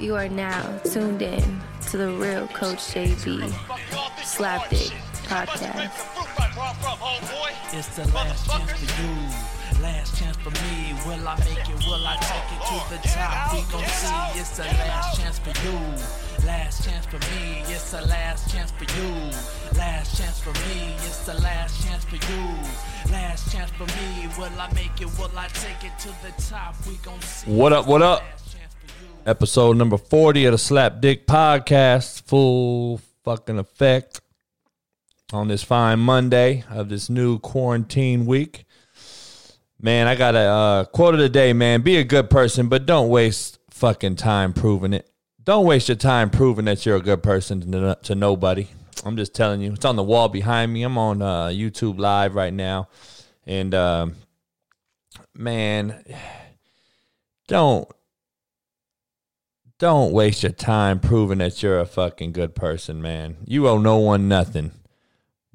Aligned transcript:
You 0.00 0.16
are 0.16 0.30
now 0.30 0.62
tuned 0.82 1.20
in 1.20 1.60
to 1.90 1.98
the 1.98 2.08
real 2.08 2.48
Coach 2.48 2.78
JB 2.78 3.50
Slapdick 4.24 4.92
podcast. 5.28 5.92
It's 7.74 7.96
the 7.96 8.08
last 8.14 8.48
chance 8.48 8.72
for 8.72 9.02
you, 9.02 9.82
last 9.82 10.18
chance 10.18 10.38
for 10.38 10.50
me. 10.50 10.94
Will 11.06 11.28
I 11.28 11.36
make 11.40 11.68
it? 11.68 11.86
Will 11.86 12.06
I 12.06 12.16
take 12.16 12.48
it 12.48 12.62
to 12.64 12.76
the 12.96 13.08
top? 13.08 13.52
We 13.52 13.60
gon' 13.70 13.84
see. 13.84 14.40
It's 14.40 14.56
the 14.56 14.64
last 14.64 15.20
chance 15.20 15.38
for 15.38 15.52
you, 15.66 16.46
last 16.46 16.82
chance 16.82 17.04
for 17.04 17.18
me. 17.18 17.60
It's 17.68 17.90
the 17.90 18.00
last 18.06 18.50
chance 18.50 18.70
for 18.70 18.84
you, 18.84 19.12
last 19.76 20.16
chance 20.16 20.40
for 20.40 20.52
me. 20.64 20.94
It's 21.04 21.26
the 21.26 21.34
last 21.42 21.84
chance 21.84 22.04
for 22.06 22.16
you, 22.16 23.12
last 23.12 23.52
chance 23.52 23.70
for 23.72 23.84
me. 23.84 24.28
Will 24.38 24.58
I 24.58 24.72
make 24.72 24.98
it? 24.98 25.08
Will 25.18 25.30
I 25.36 25.48
take 25.48 25.84
it 25.84 25.92
to 26.00 26.08
the 26.24 26.32
top? 26.42 26.74
We 26.88 26.94
gon' 27.04 27.20
see. 27.20 27.50
What 27.50 27.74
up, 27.74 27.86
what 27.86 28.00
up? 28.00 28.22
Episode 29.26 29.76
number 29.76 29.98
40 29.98 30.46
of 30.46 30.52
the 30.52 30.58
Slap 30.58 31.02
Dick 31.02 31.26
Podcast. 31.26 32.22
Full 32.22 33.02
fucking 33.22 33.58
effect 33.58 34.22
on 35.30 35.48
this 35.48 35.62
fine 35.62 35.98
Monday 35.98 36.64
of 36.70 36.88
this 36.88 37.10
new 37.10 37.38
quarantine 37.38 38.24
week. 38.24 38.64
Man, 39.78 40.06
I 40.06 40.14
got 40.14 40.34
a 40.34 40.38
uh, 40.38 40.84
quote 40.84 41.12
of 41.12 41.20
the 41.20 41.28
day, 41.28 41.52
man. 41.52 41.82
Be 41.82 41.96
a 41.96 42.04
good 42.04 42.30
person, 42.30 42.68
but 42.68 42.86
don't 42.86 43.10
waste 43.10 43.58
fucking 43.68 44.16
time 44.16 44.54
proving 44.54 44.94
it. 44.94 45.10
Don't 45.44 45.66
waste 45.66 45.88
your 45.88 45.96
time 45.96 46.30
proving 46.30 46.64
that 46.64 46.86
you're 46.86 46.96
a 46.96 47.02
good 47.02 47.22
person 47.22 47.70
to, 47.72 47.98
to 48.02 48.14
nobody. 48.14 48.68
I'm 49.04 49.18
just 49.18 49.34
telling 49.34 49.60
you. 49.60 49.74
It's 49.74 49.84
on 49.84 49.96
the 49.96 50.02
wall 50.02 50.28
behind 50.28 50.72
me. 50.72 50.82
I'm 50.82 50.96
on 50.96 51.20
uh, 51.20 51.46
YouTube 51.48 51.98
Live 51.98 52.34
right 52.34 52.54
now. 52.54 52.88
And, 53.46 53.74
um, 53.74 54.16
man, 55.34 56.04
don't 57.48 57.86
don't 59.80 60.12
waste 60.12 60.42
your 60.42 60.52
time 60.52 61.00
proving 61.00 61.38
that 61.38 61.62
you're 61.62 61.80
a 61.80 61.86
fucking 61.86 62.32
good 62.32 62.54
person, 62.54 63.00
man. 63.00 63.38
You 63.46 63.66
owe 63.66 63.78
no 63.78 63.96
one 63.96 64.28
nothing 64.28 64.72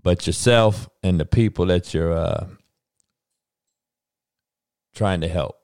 but 0.02 0.26
yourself 0.26 0.90
and 1.04 1.20
the 1.20 1.26
people 1.26 1.68
that 1.68 1.94
you're 1.94 2.12
uh, 2.12 2.48
trying 4.96 5.22
to 5.22 5.28
help. 5.28 5.60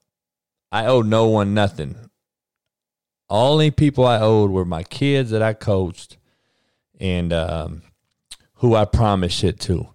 I 0.71 0.85
owe 0.85 1.01
no 1.01 1.27
one 1.27 1.55
nothing. 1.55 1.95
Only 3.31 3.71
people 3.71 4.05
I 4.05 4.19
owed 4.19 4.51
were 4.51 4.63
my 4.63 4.83
kids 4.83 5.31
that 5.31 5.41
I 5.41 5.53
coached 5.53 6.17
and 6.99 7.33
um, 7.33 7.81
who 8.55 8.75
I 8.75 8.85
promised 8.85 9.39
shit 9.39 9.59
to. 9.61 9.89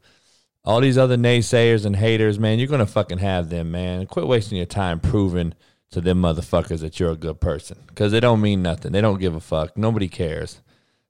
All 0.64 0.81
these 0.81 0.98
other 0.98 1.17
naysayers 1.17 1.87
and 1.87 1.94
haters, 1.94 2.41
man, 2.41 2.59
you're 2.59 2.67
gonna 2.67 2.84
fucking 2.84 3.19
have 3.19 3.48
them, 3.48 3.70
man. 3.70 4.06
Quit 4.06 4.27
wasting 4.27 4.56
your 4.56 4.67
time 4.67 4.98
proving 4.98 5.55
to 5.97 6.02
them 6.02 6.20
motherfuckers 6.20 6.80
that 6.80 7.00
you're 7.00 7.12
a 7.12 7.16
good 7.16 7.41
person 7.41 7.78
because 7.86 8.12
they 8.12 8.20
don't 8.20 8.42
mean 8.42 8.61
nothing. 8.61 8.92
They 8.92 9.00
don't 9.00 9.19
give 9.19 9.34
a 9.34 9.41
fuck. 9.41 9.78
Nobody 9.78 10.08
cares. 10.08 10.61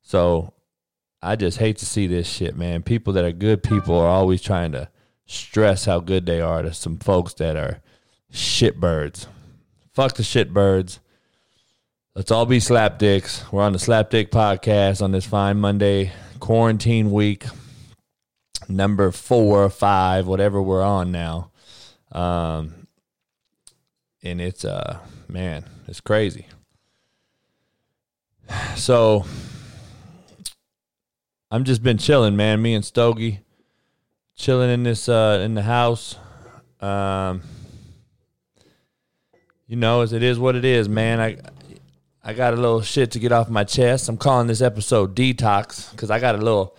So 0.01 0.55
I 1.21 1.35
just 1.35 1.59
hate 1.59 1.79
to 1.79 1.87
see 1.87 2.07
this 2.07 2.29
shit, 2.29 2.57
man. 2.57 2.85
People 2.85 3.13
that 3.15 3.25
are 3.25 3.33
good 3.33 3.65
people 3.65 3.99
are 3.99 4.07
always 4.07 4.41
trying 4.41 4.71
to 4.73 4.89
stress 5.27 5.87
how 5.87 5.99
good 5.99 6.25
they 6.25 6.41
are 6.41 6.63
to 6.63 6.73
some 6.73 6.99
folks 6.99 7.35
that 7.35 7.57
are 7.57 7.81
shitbirds. 8.33 9.27
Fuck 9.93 10.15
the 10.15 10.23
shitbirds. 10.23 11.01
Let's 12.15 12.31
all 12.31 12.47
be 12.47 12.59
slapdicks. 12.59 13.51
We're 13.51 13.65
on 13.65 13.73
the 13.73 13.81
Slapdick 13.81 14.29
podcast 14.29 15.03
on 15.03 15.11
this 15.11 15.27
fine 15.27 15.57
Monday 15.57 16.13
quarantine 16.39 17.11
week, 17.11 17.45
number 18.69 19.11
four 19.11 19.65
or 19.65 19.69
five, 19.69 20.29
whatever 20.29 20.63
we're 20.63 20.85
on 20.85 21.11
now. 21.11 21.51
Um, 22.13 22.86
and 24.31 24.41
it's 24.41 24.65
uh, 24.65 24.99
man, 25.29 25.65
it's 25.87 26.01
crazy. 26.01 26.47
So 28.77 29.25
I'm 31.51 31.65
just 31.65 31.83
been 31.83 31.99
chilling, 31.99 32.37
man. 32.37 32.63
Me 32.63 32.75
and 32.75 32.85
Stogie 32.85 33.41
chilling 34.37 34.71
in 34.71 34.83
this 34.83 35.09
uh 35.09 35.41
in 35.45 35.55
the 35.55 35.63
house. 35.63 36.17
Um 36.81 37.43
you 39.67 39.77
know, 39.77 40.03
as 40.03 40.13
it 40.13 40.23
is 40.23 40.39
what 40.39 40.55
it 40.55 40.65
is, 40.65 40.89
man. 40.89 41.21
I 41.21 41.39
I 42.23 42.33
got 42.33 42.53
a 42.53 42.57
little 42.57 42.83
shit 42.83 43.13
to 43.13 43.19
get 43.19 43.33
off 43.33 43.49
my 43.49 43.65
chest. 43.65 44.09
I'm 44.09 44.17
calling 44.17 44.47
this 44.47 44.61
episode 44.61 45.15
detox 45.17 45.91
because 45.91 46.11
I 46.11 46.19
got 46.19 46.35
a 46.35 46.39
little 46.39 46.77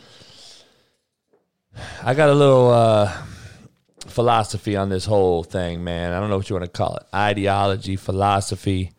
I 2.03 2.13
got 2.13 2.29
a 2.29 2.33
little 2.33 2.69
uh 2.69 3.13
philosophy 4.17 4.75
on 4.75 4.89
this 4.89 5.05
whole 5.05 5.43
thing, 5.43 5.83
man. 5.83 6.11
I 6.11 6.19
don't 6.19 6.31
know 6.31 6.37
what 6.37 6.49
you 6.49 6.55
want 6.55 6.65
to 6.65 6.71
call 6.75 6.95
it. 6.95 7.03
Ideology, 7.13 7.95
philosophy, 7.95 8.93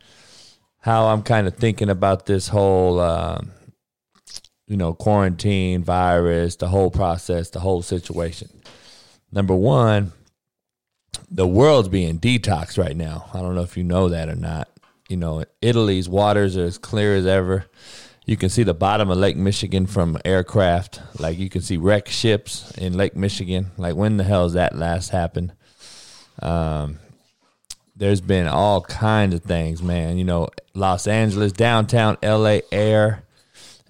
how 0.79 1.07
I'm 1.07 1.23
kind 1.23 1.45
of 1.45 1.57
thinking 1.57 1.89
about 1.89 2.25
this 2.25 2.47
whole 2.47 3.01
um 3.01 3.51
you 4.65 4.77
know, 4.77 4.93
quarantine, 4.93 5.83
virus, 5.83 6.55
the 6.55 6.69
whole 6.69 6.89
process, 6.89 7.49
the 7.49 7.59
whole 7.59 7.81
situation. 7.81 8.49
Number 9.29 9.55
one, 9.55 10.13
the 11.29 11.47
world's 11.47 11.89
being 11.89 12.17
detoxed 12.17 12.77
right 12.77 12.95
now. 12.95 13.25
I 13.33 13.41
don't 13.41 13.55
know 13.55 13.63
if 13.63 13.75
you 13.75 13.83
know 13.83 14.07
that 14.07 14.29
or 14.29 14.35
not. 14.35 14.69
You 15.09 15.17
know, 15.17 15.43
Italy's 15.61 16.07
waters 16.07 16.55
are 16.55 16.63
as 16.63 16.77
clear 16.77 17.15
as 17.17 17.25
ever. 17.25 17.65
You 18.29 18.37
can 18.37 18.49
see 18.49 18.61
the 18.61 18.75
bottom 18.75 19.09
of 19.09 19.17
Lake 19.17 19.37
Michigan 19.37 19.87
from 19.87 20.15
aircraft. 20.23 21.01
Like 21.19 21.39
you 21.39 21.49
can 21.49 21.63
see 21.63 21.77
wreck 21.77 22.07
ships 22.07 22.69
in 22.77 22.93
Lake 22.93 23.15
Michigan. 23.15 23.71
Like 23.75 23.95
when 23.95 24.17
the 24.17 24.23
hell 24.23 24.43
has 24.43 24.53
that 24.53 24.75
last 24.75 25.09
happened? 25.09 25.51
Um, 26.39 26.99
there's 27.95 28.21
been 28.21 28.47
all 28.47 28.81
kinds 28.81 29.33
of 29.33 29.41
things, 29.41 29.81
man. 29.81 30.19
You 30.19 30.25
know, 30.25 30.49
Los 30.75 31.07
Angeles, 31.07 31.51
downtown 31.53 32.19
LA 32.21 32.59
air 32.71 33.23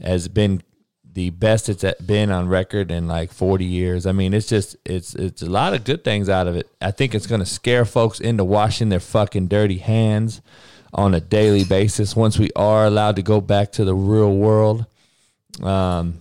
has 0.01 0.29
been 0.29 0.63
the 1.03 1.31
best 1.31 1.67
it's 1.67 1.83
been 2.05 2.31
on 2.31 2.47
record 2.47 2.91
in 2.91 3.09
like 3.09 3.33
40 3.33 3.65
years. 3.65 4.05
I 4.05 4.13
mean, 4.13 4.33
it's 4.33 4.47
just 4.47 4.77
it's 4.85 5.15
it's 5.15 5.41
a 5.41 5.49
lot 5.49 5.73
of 5.73 5.83
good 5.83 6.05
things 6.05 6.29
out 6.29 6.47
of 6.47 6.55
it. 6.55 6.69
I 6.79 6.91
think 6.91 7.13
it's 7.13 7.27
going 7.27 7.41
to 7.41 7.45
scare 7.45 7.83
folks 7.83 8.21
into 8.21 8.45
washing 8.45 8.87
their 8.87 9.01
fucking 9.01 9.47
dirty 9.49 9.79
hands 9.79 10.41
on 10.93 11.13
a 11.13 11.19
daily 11.19 11.63
basis 11.63 12.15
once 12.15 12.39
we 12.39 12.49
are 12.55 12.85
allowed 12.85 13.15
to 13.17 13.21
go 13.21 13.41
back 13.41 13.71
to 13.73 13.85
the 13.85 13.95
real 13.95 14.35
world. 14.35 14.85
Um, 15.61 16.19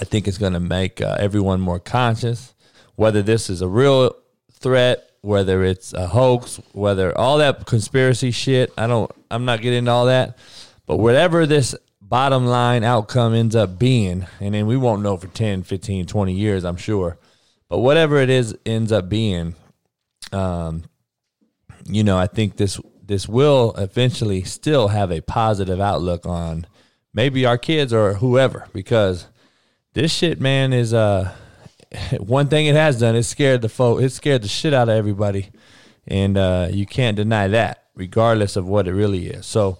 I 0.00 0.04
think 0.04 0.28
it's 0.28 0.38
going 0.38 0.52
to 0.52 0.60
make 0.60 1.00
uh, 1.00 1.16
everyone 1.18 1.60
more 1.60 1.78
conscious, 1.78 2.54
whether 2.96 3.22
this 3.22 3.48
is 3.48 3.62
a 3.62 3.68
real 3.68 4.14
threat, 4.52 5.10
whether 5.20 5.64
it's 5.64 5.92
a 5.92 6.08
hoax, 6.08 6.60
whether 6.72 7.16
all 7.16 7.38
that 7.38 7.64
conspiracy 7.66 8.30
shit. 8.30 8.72
I 8.76 8.86
don't. 8.86 9.10
I'm 9.30 9.44
not 9.44 9.62
getting 9.62 9.80
into 9.80 9.90
all 9.90 10.06
that, 10.06 10.36
but 10.86 10.98
whatever 10.98 11.46
this 11.46 11.74
bottom 12.00 12.46
line 12.46 12.84
outcome 12.84 13.34
ends 13.34 13.56
up 13.56 13.78
being, 13.78 14.26
and 14.40 14.54
then 14.54 14.66
we 14.66 14.76
won't 14.76 15.02
know 15.02 15.16
for 15.16 15.26
10, 15.26 15.62
15, 15.62 16.06
20 16.06 16.32
years, 16.32 16.64
I'm 16.64 16.76
sure. 16.76 17.18
But 17.68 17.78
whatever 17.78 18.18
it 18.18 18.30
is 18.30 18.56
ends 18.66 18.92
up 18.92 19.08
being, 19.08 19.54
um, 20.32 20.84
you 21.86 22.04
know, 22.04 22.18
I 22.18 22.26
think 22.26 22.56
this 22.56 22.78
this 23.06 23.28
will 23.28 23.74
eventually 23.76 24.42
still 24.42 24.88
have 24.88 25.10
a 25.10 25.20
positive 25.20 25.80
outlook 25.80 26.26
on 26.26 26.66
maybe 27.12 27.44
our 27.44 27.58
kids 27.58 27.92
or 27.92 28.14
whoever 28.14 28.66
because 28.72 29.26
this 29.92 30.12
shit, 30.12 30.40
man, 30.40 30.72
is 30.72 30.92
uh 30.92 31.32
one 32.18 32.48
thing 32.48 32.66
it 32.66 32.74
has 32.74 32.98
done. 32.98 33.14
It 33.14 33.22
scared 33.24 33.62
the 33.62 33.68
folk. 33.68 34.00
It 34.02 34.10
scared 34.10 34.42
the 34.42 34.48
shit 34.48 34.74
out 34.74 34.88
of 34.88 34.94
everybody, 34.96 35.50
and 36.06 36.36
uh, 36.36 36.68
you 36.70 36.86
can't 36.86 37.16
deny 37.16 37.48
that, 37.48 37.84
regardless 37.94 38.56
of 38.56 38.66
what 38.66 38.88
it 38.88 38.92
really 38.92 39.28
is. 39.28 39.46
So, 39.46 39.78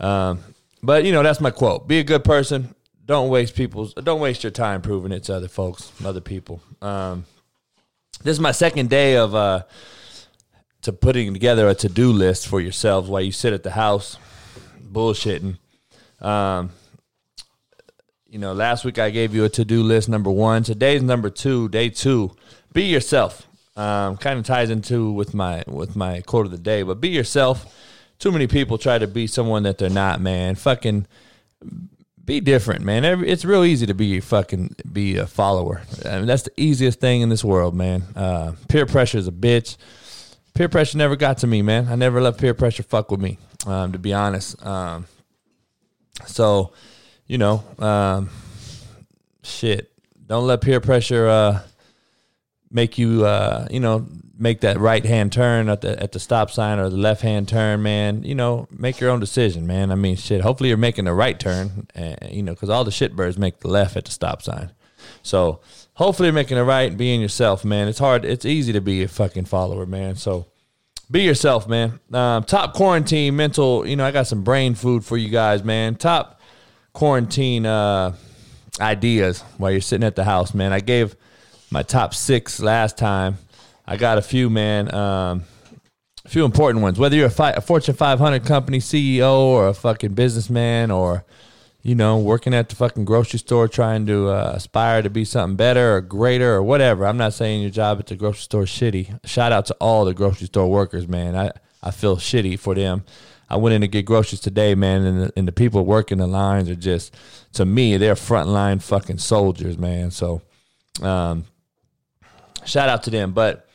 um, 0.00 0.40
but 0.82 1.04
you 1.04 1.12
know, 1.12 1.22
that's 1.22 1.40
my 1.40 1.50
quote: 1.50 1.88
"Be 1.88 1.98
a 1.98 2.04
good 2.04 2.24
person. 2.24 2.74
Don't 3.04 3.28
waste 3.28 3.54
people's. 3.54 3.94
Don't 3.94 4.20
waste 4.20 4.44
your 4.44 4.50
time 4.50 4.82
proving 4.82 5.12
it 5.12 5.24
to 5.24 5.34
other 5.34 5.48
folks, 5.48 5.92
other 6.04 6.20
people." 6.20 6.62
Um, 6.80 7.24
this 8.22 8.32
is 8.32 8.40
my 8.40 8.52
second 8.52 8.88
day 8.88 9.16
of 9.16 9.34
uh, 9.34 9.64
to 10.82 10.92
putting 10.92 11.32
together 11.32 11.68
a 11.68 11.74
to 11.76 11.88
do 11.88 12.12
list 12.12 12.48
for 12.48 12.60
yourselves 12.60 13.08
while 13.08 13.22
you 13.22 13.32
sit 13.32 13.52
at 13.52 13.62
the 13.62 13.70
house 13.70 14.18
bullshitting. 14.92 15.56
Um, 16.20 16.70
you 18.26 18.38
know, 18.38 18.52
last 18.52 18.84
week 18.84 18.98
I 18.98 19.10
gave 19.10 19.34
you 19.34 19.44
a 19.44 19.48
to 19.50 19.64
do 19.64 19.82
list 19.82 20.08
number 20.08 20.30
one. 20.30 20.62
Today's 20.62 21.02
number 21.02 21.30
two. 21.30 21.68
Day 21.68 21.88
two. 21.88 22.34
Be 22.72 22.84
yourself. 22.84 23.46
Um, 23.76 24.16
kind 24.16 24.38
of 24.38 24.44
ties 24.44 24.70
into 24.70 25.12
with 25.12 25.34
my 25.34 25.64
with 25.66 25.96
my 25.96 26.20
quote 26.20 26.46
of 26.46 26.52
the 26.52 26.58
day, 26.58 26.82
but 26.82 27.00
be 27.00 27.08
yourself. 27.08 27.74
Too 28.18 28.30
many 28.30 28.46
people 28.46 28.78
try 28.78 28.98
to 28.98 29.06
be 29.06 29.26
someone 29.26 29.62
that 29.62 29.78
they're 29.78 29.90
not, 29.90 30.20
man. 30.20 30.54
Fucking 30.54 31.06
be 32.24 32.40
different, 32.40 32.84
man. 32.84 33.04
It's 33.24 33.44
real 33.44 33.64
easy 33.64 33.86
to 33.86 33.94
be 33.94 34.20
fucking 34.20 34.76
be 34.92 35.16
a 35.16 35.26
follower. 35.26 35.82
I 36.04 36.18
mean, 36.18 36.26
that's 36.26 36.44
the 36.44 36.52
easiest 36.56 37.00
thing 37.00 37.20
in 37.20 37.28
this 37.30 37.42
world, 37.42 37.74
man. 37.74 38.02
Uh, 38.14 38.52
peer 38.68 38.86
pressure 38.86 39.18
is 39.18 39.26
a 39.26 39.32
bitch. 39.32 39.76
Peer 40.54 40.68
pressure 40.68 40.98
never 40.98 41.16
got 41.16 41.38
to 41.38 41.46
me, 41.46 41.62
man. 41.62 41.88
I 41.88 41.94
never 41.94 42.20
let 42.20 42.38
peer 42.38 42.54
pressure 42.54 42.82
fuck 42.82 43.10
with 43.10 43.20
me, 43.20 43.38
um, 43.66 43.92
to 43.92 43.98
be 43.98 44.12
honest. 44.12 44.64
Um, 44.64 45.06
so, 46.26 46.72
you 47.26 47.38
know, 47.38 47.64
um, 47.78 48.28
shit. 49.42 49.90
Don't 50.26 50.46
let 50.46 50.60
peer 50.60 50.80
pressure 50.80 51.26
uh, 51.26 51.62
make 52.70 52.98
you 52.98 53.24
uh, 53.24 53.66
you 53.70 53.80
know 53.80 54.06
make 54.38 54.62
that 54.62 54.78
right 54.78 55.04
hand 55.04 55.32
turn 55.32 55.68
at 55.68 55.82
the 55.82 56.00
at 56.02 56.12
the 56.12 56.18
stop 56.18 56.50
sign 56.50 56.78
or 56.78 56.88
the 56.88 56.96
left 56.96 57.22
hand 57.22 57.48
turn, 57.48 57.82
man. 57.82 58.24
You 58.24 58.34
know, 58.34 58.66
make 58.70 59.00
your 59.00 59.10
own 59.10 59.20
decision, 59.20 59.66
man. 59.66 59.92
I 59.92 59.94
mean, 59.94 60.16
shit. 60.16 60.40
Hopefully, 60.40 60.68
you're 60.68 60.78
making 60.78 61.04
the 61.04 61.12
right 61.12 61.38
turn, 61.38 61.86
uh, 61.94 62.16
you 62.28 62.42
know, 62.42 62.52
because 62.52 62.70
all 62.70 62.84
the 62.84 62.90
shitbirds 62.90 63.38
make 63.38 63.60
the 63.60 63.68
left 63.68 63.96
at 63.96 64.06
the 64.06 64.10
stop 64.10 64.42
sign. 64.42 64.72
So 65.22 65.60
hopefully, 66.02 66.26
you're 66.26 66.34
making 66.34 66.56
the 66.56 66.64
right 66.64 66.88
and 66.88 66.98
being 66.98 67.20
yourself, 67.20 67.64
man. 67.64 67.88
It's 67.88 67.98
hard. 67.98 68.24
It's 68.24 68.44
easy 68.44 68.72
to 68.72 68.80
be 68.80 69.02
a 69.02 69.08
fucking 69.08 69.44
follower, 69.44 69.86
man. 69.86 70.16
So 70.16 70.46
be 71.10 71.22
yourself, 71.22 71.68
man. 71.68 72.00
Um, 72.12 72.44
top 72.44 72.74
quarantine 72.74 73.36
mental. 73.36 73.86
You 73.86 73.96
know, 73.96 74.04
I 74.04 74.10
got 74.10 74.26
some 74.26 74.42
brain 74.42 74.74
food 74.74 75.04
for 75.04 75.16
you 75.16 75.28
guys, 75.28 75.62
man. 75.62 75.94
Top 75.94 76.40
quarantine 76.92 77.66
uh, 77.66 78.16
ideas 78.80 79.42
while 79.58 79.70
you're 79.70 79.80
sitting 79.80 80.06
at 80.06 80.16
the 80.16 80.24
house, 80.24 80.54
man. 80.54 80.72
I 80.72 80.80
gave 80.80 81.16
my 81.70 81.82
top 81.82 82.14
six 82.14 82.60
last 82.60 82.98
time. 82.98 83.38
I 83.86 83.96
got 83.96 84.18
a 84.18 84.22
few, 84.22 84.50
man. 84.50 84.92
Um, 84.94 85.44
a 86.24 86.28
few 86.28 86.44
important 86.44 86.82
ones. 86.82 86.98
Whether 86.98 87.16
you're 87.16 87.26
a, 87.26 87.30
fi- 87.30 87.52
a 87.52 87.60
Fortune 87.60 87.94
500 87.94 88.44
company 88.44 88.78
CEO 88.78 89.36
or 89.38 89.68
a 89.68 89.74
fucking 89.74 90.14
businessman 90.14 90.90
or 90.90 91.24
you 91.82 91.96
know, 91.96 92.16
working 92.16 92.54
at 92.54 92.68
the 92.68 92.76
fucking 92.76 93.04
grocery 93.04 93.40
store 93.40 93.66
trying 93.66 94.06
to 94.06 94.28
uh, 94.28 94.52
aspire 94.54 95.02
to 95.02 95.10
be 95.10 95.24
something 95.24 95.56
better 95.56 95.96
or 95.96 96.00
greater 96.00 96.54
or 96.54 96.62
whatever. 96.62 97.06
I'm 97.06 97.16
not 97.16 97.34
saying 97.34 97.60
your 97.60 97.70
job 97.70 97.98
at 97.98 98.06
the 98.06 98.14
grocery 98.14 98.42
store 98.42 98.62
is 98.62 98.70
shitty. 98.70 99.18
Shout 99.26 99.50
out 99.50 99.66
to 99.66 99.74
all 99.80 100.04
the 100.04 100.14
grocery 100.14 100.46
store 100.46 100.70
workers, 100.70 101.08
man. 101.08 101.34
I, 101.34 101.50
I 101.82 101.90
feel 101.90 102.16
shitty 102.16 102.58
for 102.58 102.76
them. 102.76 103.04
I 103.50 103.56
went 103.56 103.74
in 103.74 103.80
to 103.80 103.88
get 103.88 104.06
groceries 104.06 104.40
today, 104.40 104.74
man, 104.74 105.04
and 105.04 105.20
the, 105.22 105.32
and 105.36 105.46
the 105.46 105.52
people 105.52 105.84
working 105.84 106.18
the 106.18 106.26
lines 106.26 106.70
are 106.70 106.76
just, 106.76 107.14
to 107.54 107.66
me, 107.66 107.96
they're 107.96 108.14
frontline 108.14 108.80
fucking 108.80 109.18
soldiers, 109.18 109.76
man. 109.76 110.10
So, 110.10 110.40
um, 111.02 111.44
shout 112.64 112.88
out 112.88 113.02
to 113.02 113.10
them. 113.10 113.32
But 113.32 113.68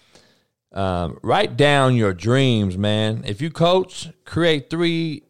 um, 0.71 1.19
write 1.21 1.57
down 1.57 1.95
your 1.95 2.13
dreams, 2.13 2.77
man. 2.77 3.23
If 3.27 3.41
you 3.41 3.51
coach, 3.51 4.09
create 4.25 4.69
three 4.69 5.26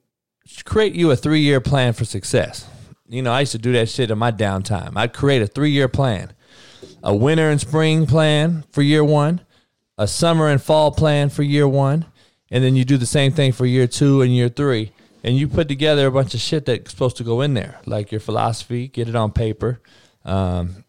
create 0.66 0.94
you 0.94 1.12
a 1.12 1.16
three 1.16 1.42
year 1.42 1.62
plan 1.62 1.94
for 1.94 2.06
success. 2.06 2.68
You 3.08 3.22
know, 3.22 3.32
I 3.32 3.42
used 3.42 3.54
to 3.54 3.58
do 3.58 3.74
that 3.74 3.90
shit 3.90 4.12
in 4.12 4.18
my 4.18 4.32
downtime. 4.32 4.94
I'd 4.96 5.14
create 5.14 5.42
a 5.42 5.48
three 5.48 5.72
year 5.72 5.88
plan, 5.88 6.34
a 7.04 7.16
winter 7.16 7.50
and 7.50 7.60
spring 7.60 8.06
plan 8.06 8.64
for 8.72 8.82
year 8.82 9.04
one, 9.04 9.42
a 9.98 10.08
summer 10.08 10.50
and 10.50 10.62
fall 10.62 10.92
plan 10.92 11.30
for 11.30 11.44
year 11.44 11.68
one, 11.68 12.06
and 12.52 12.64
then 12.64 12.76
you 12.76 12.86
do 12.86 12.98
the 12.98 13.06
same 13.06 13.32
thing 13.32 13.52
for 13.52 13.66
year 13.66 13.88
two 13.88 14.22
and 14.22 14.36
year 14.36 14.50
three. 14.50 14.92
And 15.24 15.36
you 15.36 15.48
put 15.48 15.68
together 15.68 16.08
a 16.08 16.12
bunch 16.12 16.34
of 16.34 16.40
shit 16.40 16.66
that's 16.66 16.92
supposed 16.92 17.18
to 17.18 17.24
go 17.24 17.42
in 17.42 17.54
there, 17.54 17.80
like 17.86 18.12
your 18.12 18.22
philosophy, 18.22 18.88
get 18.88 19.10
it 19.10 19.16
on 19.16 19.32
paper. 19.32 19.82
Um, 20.24 20.86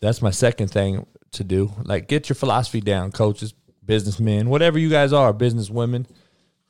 that's 0.00 0.22
my 0.22 0.30
second 0.30 0.68
thing 0.68 1.06
to 1.32 1.44
do. 1.44 1.72
Like, 1.82 2.08
get 2.08 2.28
your 2.28 2.36
philosophy 2.36 2.80
down, 2.80 3.12
coaches, 3.12 3.52
businessmen, 3.84 4.48
whatever 4.48 4.78
you 4.78 4.88
guys 4.88 5.12
are, 5.12 5.32
business 5.32 5.68
women 5.68 6.06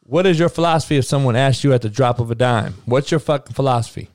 what 0.04 0.26
is 0.26 0.38
your 0.38 0.48
philosophy 0.48 0.96
if 0.96 1.04
someone 1.04 1.36
asks 1.36 1.64
you 1.64 1.72
at 1.72 1.82
the 1.82 1.88
drop 1.88 2.20
of 2.20 2.30
a 2.30 2.34
dime? 2.34 2.74
What's 2.84 3.10
your 3.10 3.20
fucking 3.20 3.54
philosophy? 3.54 4.10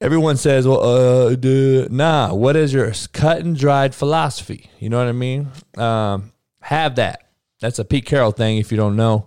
Everyone 0.00 0.36
says, 0.36 0.66
well, 0.66 0.82
uh, 0.82 1.34
duh. 1.36 1.86
nah, 1.90 2.34
what 2.34 2.56
is 2.56 2.72
your 2.72 2.92
cut 3.12 3.38
and 3.38 3.56
dried 3.56 3.94
philosophy? 3.94 4.70
You 4.80 4.88
know 4.88 4.98
what 4.98 5.06
I 5.06 5.12
mean? 5.12 5.48
Um, 5.76 6.32
have 6.60 6.96
that. 6.96 7.28
That's 7.60 7.78
a 7.78 7.84
Pete 7.84 8.06
Carroll 8.06 8.32
thing 8.32 8.58
if 8.58 8.72
you 8.72 8.76
don't 8.76 8.96
know. 8.96 9.26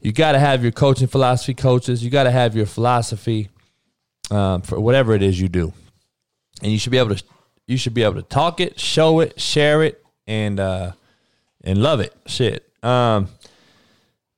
You 0.00 0.12
got 0.12 0.32
to 0.32 0.38
have 0.38 0.62
your 0.62 0.72
coaching 0.72 1.06
philosophy, 1.06 1.54
coaches. 1.54 2.02
You 2.02 2.10
got 2.10 2.24
to 2.24 2.30
have 2.30 2.56
your 2.56 2.66
philosophy 2.66 3.50
um, 4.30 4.62
for 4.62 4.80
whatever 4.80 5.14
it 5.14 5.22
is 5.22 5.40
you 5.40 5.48
do. 5.48 5.72
And 6.62 6.72
you 6.72 6.78
should 6.78 6.92
be 6.92 6.98
able 6.98 7.14
to 7.14 7.22
you 7.66 7.76
should 7.76 7.94
be 7.94 8.02
able 8.02 8.14
to 8.14 8.22
talk 8.22 8.60
it, 8.60 8.78
show 8.78 9.20
it, 9.20 9.40
share 9.40 9.82
it, 9.82 10.04
and 10.26 10.60
uh, 10.60 10.92
and 11.64 11.82
love 11.82 12.00
it. 12.00 12.14
Shit. 12.26 12.68
Um, 12.82 13.28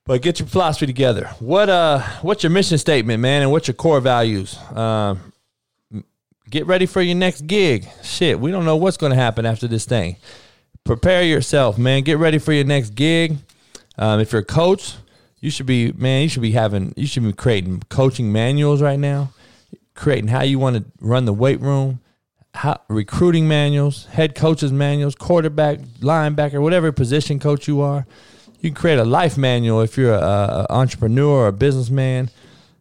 but 0.08 0.22
get 0.22 0.38
your 0.38 0.48
philosophy 0.48 0.86
together. 0.86 1.26
What 1.38 1.68
uh, 1.68 2.00
what's 2.22 2.42
your 2.42 2.48
mission 2.48 2.78
statement, 2.78 3.20
man, 3.20 3.42
and 3.42 3.50
what's 3.50 3.68
your 3.68 3.74
core 3.74 4.00
values? 4.00 4.58
Um, 4.74 5.34
get 6.48 6.66
ready 6.66 6.86
for 6.86 7.02
your 7.02 7.14
next 7.14 7.46
gig. 7.46 7.86
Shit, 8.02 8.40
we 8.40 8.50
don't 8.50 8.64
know 8.64 8.76
what's 8.76 8.96
going 8.96 9.10
to 9.10 9.16
happen 9.16 9.44
after 9.44 9.68
this 9.68 9.84
thing. 9.84 10.16
Prepare 10.82 11.24
yourself, 11.24 11.76
man. 11.76 12.04
Get 12.04 12.16
ready 12.16 12.38
for 12.38 12.54
your 12.54 12.64
next 12.64 12.94
gig. 12.94 13.36
Um, 13.98 14.18
if 14.18 14.32
you're 14.32 14.40
a 14.40 14.46
coach, 14.46 14.94
you 15.40 15.50
should 15.50 15.66
be, 15.66 15.92
man. 15.92 16.22
You 16.22 16.30
should 16.30 16.42
be 16.42 16.52
having, 16.52 16.94
you 16.96 17.06
should 17.06 17.24
be 17.24 17.34
creating 17.34 17.82
coaching 17.90 18.32
manuals 18.32 18.80
right 18.80 18.98
now, 18.98 19.32
creating 19.94 20.28
how 20.28 20.42
you 20.42 20.58
want 20.58 20.76
to 20.76 20.84
run 21.02 21.26
the 21.26 21.34
weight 21.34 21.60
room, 21.60 22.00
how, 22.54 22.80
recruiting 22.88 23.46
manuals, 23.46 24.06
head 24.06 24.34
coaches 24.34 24.72
manuals, 24.72 25.14
quarterback, 25.14 25.80
linebacker, 26.00 26.62
whatever 26.62 26.92
position 26.92 27.38
coach 27.38 27.68
you 27.68 27.82
are 27.82 28.06
you 28.60 28.70
can 28.70 28.74
create 28.74 28.98
a 28.98 29.04
life 29.04 29.36
manual 29.36 29.80
if 29.80 29.96
you're 29.96 30.14
a, 30.14 30.18
a 30.18 30.66
entrepreneur 30.70 31.44
or 31.44 31.48
a 31.48 31.52
businessman. 31.52 32.30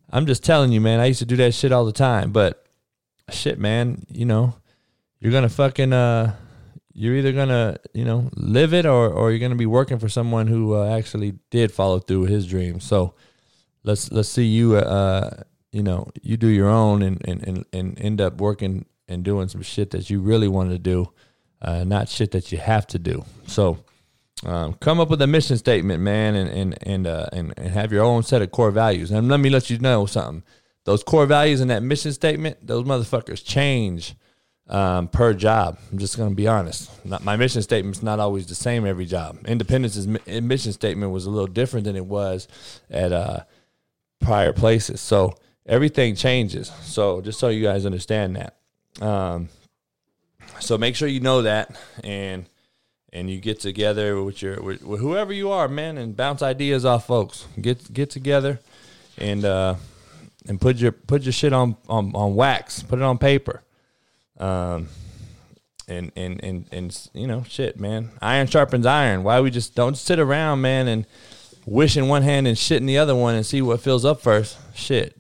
I'm 0.10 0.26
just 0.26 0.44
telling 0.44 0.72
you, 0.72 0.82
man. 0.82 1.00
I 1.00 1.06
used 1.06 1.20
to 1.20 1.26
do 1.26 1.36
that 1.38 1.54
shit 1.54 1.72
all 1.72 1.86
the 1.86 1.92
time, 1.92 2.32
but 2.32 2.66
shit, 3.30 3.60
man. 3.60 4.04
You 4.10 4.26
know, 4.26 4.56
you're 5.20 5.32
gonna 5.32 5.50
fucking 5.50 5.94
uh, 5.94 6.36
you're 6.94 7.16
either 7.16 7.32
gonna 7.32 7.78
you 7.94 8.06
know 8.06 8.30
live 8.36 8.74
it 8.74 8.86
or 8.86 9.10
or 9.10 9.32
you're 9.32 9.40
gonna 9.40 9.56
be 9.56 9.66
working 9.66 10.00
for 10.00 10.10
someone 10.10 10.48
who 10.48 10.76
uh, 10.76 10.98
actually 10.98 11.36
did 11.52 11.72
follow 11.72 12.00
through 12.00 12.22
with 12.22 12.30
his 12.30 12.48
dreams. 12.48 12.84
So 12.84 13.14
let's 13.84 14.12
let's 14.12 14.30
see 14.30 14.46
you 14.46 14.76
uh 14.76 15.44
you 15.72 15.84
know 15.84 16.10
you 16.22 16.38
do 16.38 16.48
your 16.48 16.70
own 16.70 17.02
and 17.02 17.22
and 17.28 17.48
and, 17.48 17.66
and 17.72 18.00
end 18.00 18.20
up 18.20 18.42
working 18.42 18.86
and 19.08 19.24
doing 19.24 19.48
some 19.48 19.62
shit 19.62 19.92
that 19.92 20.10
you 20.10 20.20
really 20.20 20.48
want 20.48 20.70
to 20.72 20.80
do, 20.80 21.12
uh, 21.62 21.84
not 21.84 22.10
shit 22.10 22.32
that 22.32 22.52
you 22.52 22.58
have 22.58 22.86
to 22.88 23.00
do. 23.00 23.24
So 23.46 23.78
um, 24.46 24.74
come 24.76 25.00
up 25.00 25.10
with 25.10 25.22
a 25.22 25.28
mission 25.28 25.58
statement, 25.58 26.02
man, 26.02 26.36
and 26.36 26.50
and 26.50 26.78
and, 26.84 27.08
uh, 27.08 27.28
and 27.34 27.54
and 27.58 27.70
have 27.70 27.92
your 27.92 28.04
own 28.04 28.24
set 28.24 28.42
of 28.42 28.52
core 28.52 28.72
values. 28.72 29.12
And 29.12 29.28
let 29.28 29.40
me 29.40 29.50
let 29.50 29.70
you 29.70 29.80
know 29.80 30.06
something. 30.06 30.44
Those 30.86 31.04
core 31.04 31.26
values 31.26 31.60
and 31.60 31.70
that 31.70 31.84
mission 31.84 32.14
statement, 32.14 32.66
those 32.66 32.86
motherfuckers 32.86 33.44
change 33.44 34.16
um, 34.70 35.08
per 35.08 35.34
job. 35.34 35.80
I'm 35.92 35.98
just 35.98 36.18
gonna 36.18 36.36
be 36.36 36.48
honest. 36.48 36.90
Not, 37.06 37.24
my 37.24 37.36
mission 37.36 37.62
statement's 37.62 38.04
not 38.04 38.20
always 38.20 38.46
the 38.46 38.56
same 38.56 38.86
every 38.86 39.06
job. 39.06 39.40
Independence's 39.46 40.08
mission 40.08 40.72
statement 40.72 41.12
was 41.12 41.26
a 41.26 41.30
little 41.30 41.48
different 41.48 41.86
than 41.86 41.96
it 41.96 42.06
was 42.06 42.48
at 42.90 43.12
uh, 43.12 43.42
prior 44.20 44.54
places. 44.54 45.02
So 45.02 45.34
everything 45.66 46.16
changes. 46.16 46.72
So 46.84 47.22
just 47.22 47.40
so 47.40 47.50
you 47.50 47.64
guys 47.64 47.86
understand 47.86 48.36
that. 48.36 48.58
Um, 49.02 49.50
so 50.60 50.78
make 50.78 50.96
sure 50.96 51.08
you 51.08 51.20
know 51.20 51.44
that 51.44 51.76
and 52.04 52.48
and 53.14 53.30
you 53.30 53.40
get 53.40 53.60
together 53.60 54.22
with 54.22 54.42
your 54.42 54.62
with, 54.62 54.82
whoever 54.82 55.34
you 55.34 55.52
are, 55.52 55.68
man, 55.68 55.98
and 55.98 56.16
bounce 56.16 56.42
ideas 56.42 56.86
off 56.86 57.08
folks. 57.08 57.48
Get 57.60 57.94
get 57.94 58.10
together 58.10 58.60
and 59.18 59.46
uh, 59.46 59.76
and 60.48 60.60
put 60.60 60.78
your 60.78 60.92
put 60.92 61.24
your 61.24 61.34
shit 61.34 61.54
on, 61.54 61.78
on 61.88 62.16
on 62.16 62.36
wax. 62.36 62.84
Put 62.84 63.00
it 63.00 63.04
on 63.04 63.18
paper. 63.18 63.64
Um, 64.40 64.88
and 65.88 66.12
and 66.16 66.44
and 66.44 66.66
and 66.72 67.10
you 67.14 67.28
know, 67.28 67.44
shit, 67.48 67.80
man. 67.80 68.12
Iron 68.22 68.48
sharpens 68.48 68.86
iron. 68.86 69.24
Why 69.24 69.40
we 69.40 69.52
just 69.52 69.76
don't 69.76 69.96
sit 69.96 70.20
around, 70.20 70.62
man, 70.62 70.88
and 70.88 71.06
wish 71.66 71.98
in 71.98 72.08
one 72.08 72.24
hand 72.24 72.48
and 72.48 72.58
shit 72.58 72.78
in 72.78 72.86
the 72.86 72.98
other 72.98 73.16
one 73.16 73.36
and 73.36 73.46
see 73.46 73.62
what 73.62 73.82
fills 73.82 74.06
up 74.06 74.22
first. 74.22 74.58
Shit, 74.76 75.18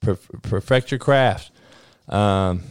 perfect 0.00 0.90
your 0.90 0.98
craft. 0.98 1.50
Um, 2.08 2.62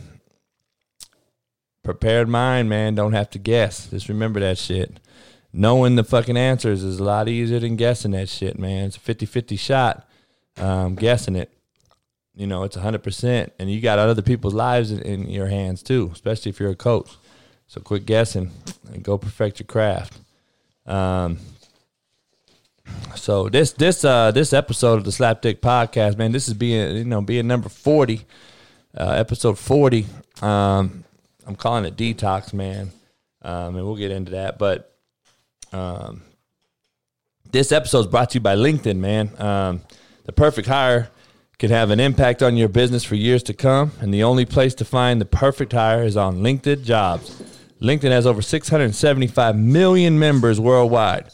prepared 1.84 2.30
mind, 2.30 2.70
man, 2.70 2.96
don't 2.96 3.14
have 3.14 3.30
to 3.32 3.40
guess. 3.40 3.88
Just 3.90 4.10
remember 4.10 4.40
that 4.40 4.58
shit. 4.58 5.00
Knowing 5.52 5.96
the 5.96 6.04
fucking 6.04 6.38
answers 6.38 6.84
is 6.84 7.00
a 7.00 7.04
lot 7.04 7.30
easier 7.30 7.60
than 7.60 7.76
guessing 7.76 8.12
that 8.12 8.28
shit, 8.30 8.58
man. 8.58 8.86
It's 8.86 8.98
a 8.98 9.00
50 9.00 9.26
50 9.26 9.56
shot 9.56 10.08
um, 10.58 10.96
guessing 10.96 11.36
it. 11.36 11.52
You 12.36 12.48
know, 12.48 12.64
it's 12.64 12.76
100%. 12.76 13.52
And 13.60 13.70
you 13.70 13.80
got 13.80 14.00
other 14.00 14.24
people's 14.24 14.56
lives 14.56 14.92
in, 14.92 15.02
in 15.02 15.30
your 15.30 15.48
hands 15.48 15.84
too, 15.84 16.10
especially 16.12 16.50
if 16.50 16.60
you're 16.60 16.72
a 16.72 16.76
coach. 16.76 17.12
So 17.68 17.82
quit 17.82 18.06
guessing 18.06 18.52
and 18.92 19.04
go 19.04 19.18
perfect 19.18 19.60
your 19.60 19.68
craft. 19.68 20.18
Um, 20.86 21.38
so 23.16 23.48
this 23.48 23.72
this 23.72 24.04
uh 24.04 24.32
this 24.32 24.52
episode 24.52 24.96
of 24.96 25.06
the 25.06 25.12
Slapdick 25.12 25.60
Podcast, 25.60 26.18
man, 26.18 26.34
this 26.34 26.48
is 26.48 26.54
being 26.54 26.98
you 26.98 27.06
know 27.06 27.22
being 27.22 27.48
number 27.48 27.70
forty, 27.70 28.26
uh, 28.98 29.12
episode 29.12 29.58
forty. 29.58 30.06
Um, 30.42 31.06
I'm 31.46 31.56
calling 31.56 31.86
it 31.86 31.96
detox, 31.96 32.54
man, 32.54 32.92
um, 33.42 33.76
and 33.76 33.86
we'll 33.86 33.96
get 33.96 34.12
into 34.12 34.32
that. 34.32 34.58
But 34.58 34.96
um, 35.72 36.24
this 37.52 37.72
episode 37.72 38.00
is 38.00 38.08
brought 38.08 38.32
to 38.32 38.36
you 38.36 38.42
by 38.42 38.56
LinkedIn, 38.56 38.98
man. 38.98 39.32
Um, 39.42 39.82
the 40.26 40.32
perfect 40.32 40.68
hire 40.68 41.10
can 41.60 41.70
have 41.70 41.92
an 41.92 42.00
impact 42.00 42.42
on 42.42 42.58
your 42.58 42.70
business 42.70 43.04
for 43.04 43.16
years 43.16 43.44
to 43.44 43.54
come, 43.54 43.92
and 44.00 44.14
the 44.14 44.24
only 44.24 44.46
place 44.46 44.74
to 44.76 44.86
find 44.86 45.22
the 45.22 45.26
perfect 45.26 45.74
hire 45.74 46.04
is 46.04 46.18
on 46.18 46.38
LinkedIn 46.38 46.84
Jobs. 46.84 47.42
LinkedIn 47.82 48.12
has 48.12 48.26
over 48.26 48.42
675 48.42 49.58
million 49.58 50.18
members 50.18 50.60
worldwide. 50.60 51.26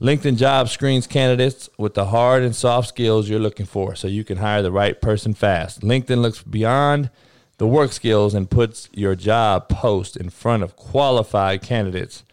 LinkedIn 0.00 0.36
Jobs 0.36 0.72
screens 0.72 1.06
candidates 1.06 1.70
with 1.78 1.94
the 1.94 2.06
hard 2.06 2.42
and 2.42 2.54
soft 2.54 2.88
skills 2.88 3.28
you're 3.28 3.38
looking 3.38 3.64
for 3.64 3.94
so 3.94 4.08
you 4.08 4.24
can 4.24 4.38
hire 4.38 4.60
the 4.60 4.72
right 4.72 5.00
person 5.00 5.34
fast. 5.34 5.80
LinkedIn 5.82 6.20
looks 6.20 6.42
beyond 6.42 7.10
the 7.58 7.66
work 7.66 7.92
skills 7.92 8.34
and 8.34 8.50
puts 8.50 8.88
your 8.92 9.14
job 9.14 9.68
post 9.68 10.16
in 10.16 10.30
front 10.30 10.62
of 10.62 10.76
qualified 10.76 11.62
candidates 11.62 12.24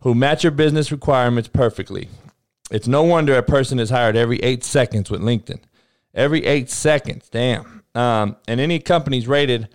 who 0.00 0.14
match 0.14 0.44
your 0.44 0.50
business 0.50 0.92
requirements 0.92 1.48
perfectly. 1.48 2.08
It's 2.70 2.88
no 2.88 3.02
wonder 3.02 3.36
a 3.36 3.42
person 3.42 3.78
is 3.78 3.90
hired 3.90 4.16
every 4.16 4.38
eight 4.38 4.64
seconds 4.64 5.10
with 5.10 5.20
LinkedIn. 5.20 5.60
Every 6.14 6.44
eight 6.44 6.70
seconds, 6.70 7.28
damn. 7.28 7.82
Um, 7.94 8.36
and 8.48 8.60
any 8.60 8.78
companies 8.80 9.28
rated, 9.28 9.68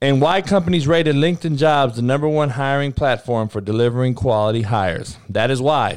and 0.00 0.20
why 0.20 0.42
companies 0.42 0.86
rated 0.86 1.16
LinkedIn 1.16 1.56
Jobs 1.56 1.96
the 1.96 2.02
number 2.02 2.28
one 2.28 2.50
hiring 2.50 2.92
platform 2.92 3.48
for 3.48 3.60
delivering 3.60 4.14
quality 4.14 4.62
hires. 4.62 5.16
That 5.28 5.50
is 5.50 5.60
why. 5.60 5.96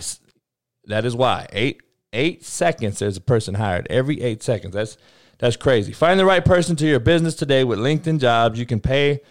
That 0.86 1.06
is 1.06 1.16
why. 1.16 1.48
Eight 1.52 1.82
eight 2.14 2.44
seconds, 2.44 3.00
there's 3.00 3.18
a 3.18 3.22
person 3.22 3.56
hired 3.56 3.88
every 3.90 4.22
eight 4.22 4.42
seconds. 4.44 4.74
That's 4.74 4.98
that's 5.40 5.56
crazy. 5.56 5.94
Find 5.94 6.20
the 6.20 6.26
right 6.26 6.44
person 6.44 6.76
to 6.78 6.86
your 6.86 7.00
business 7.00 7.34
today 7.34 7.64
with 7.64 7.80
LinkedIn 7.80 8.20
Jobs. 8.20 8.60
You 8.60 8.66
can 8.66 8.80
pay 8.80 9.22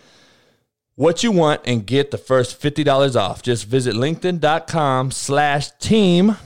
what 0.95 1.23
you 1.23 1.31
want 1.31 1.61
and 1.65 1.87
get 1.87 2.11
the 2.11 2.19
first 2.19 2.61
$50 2.61 3.15
off. 3.15 3.43
Just 3.43 3.67
visit 3.67 3.95
linkedin.com 3.95 5.11
slash 5.11 5.71
team. 5.79 6.37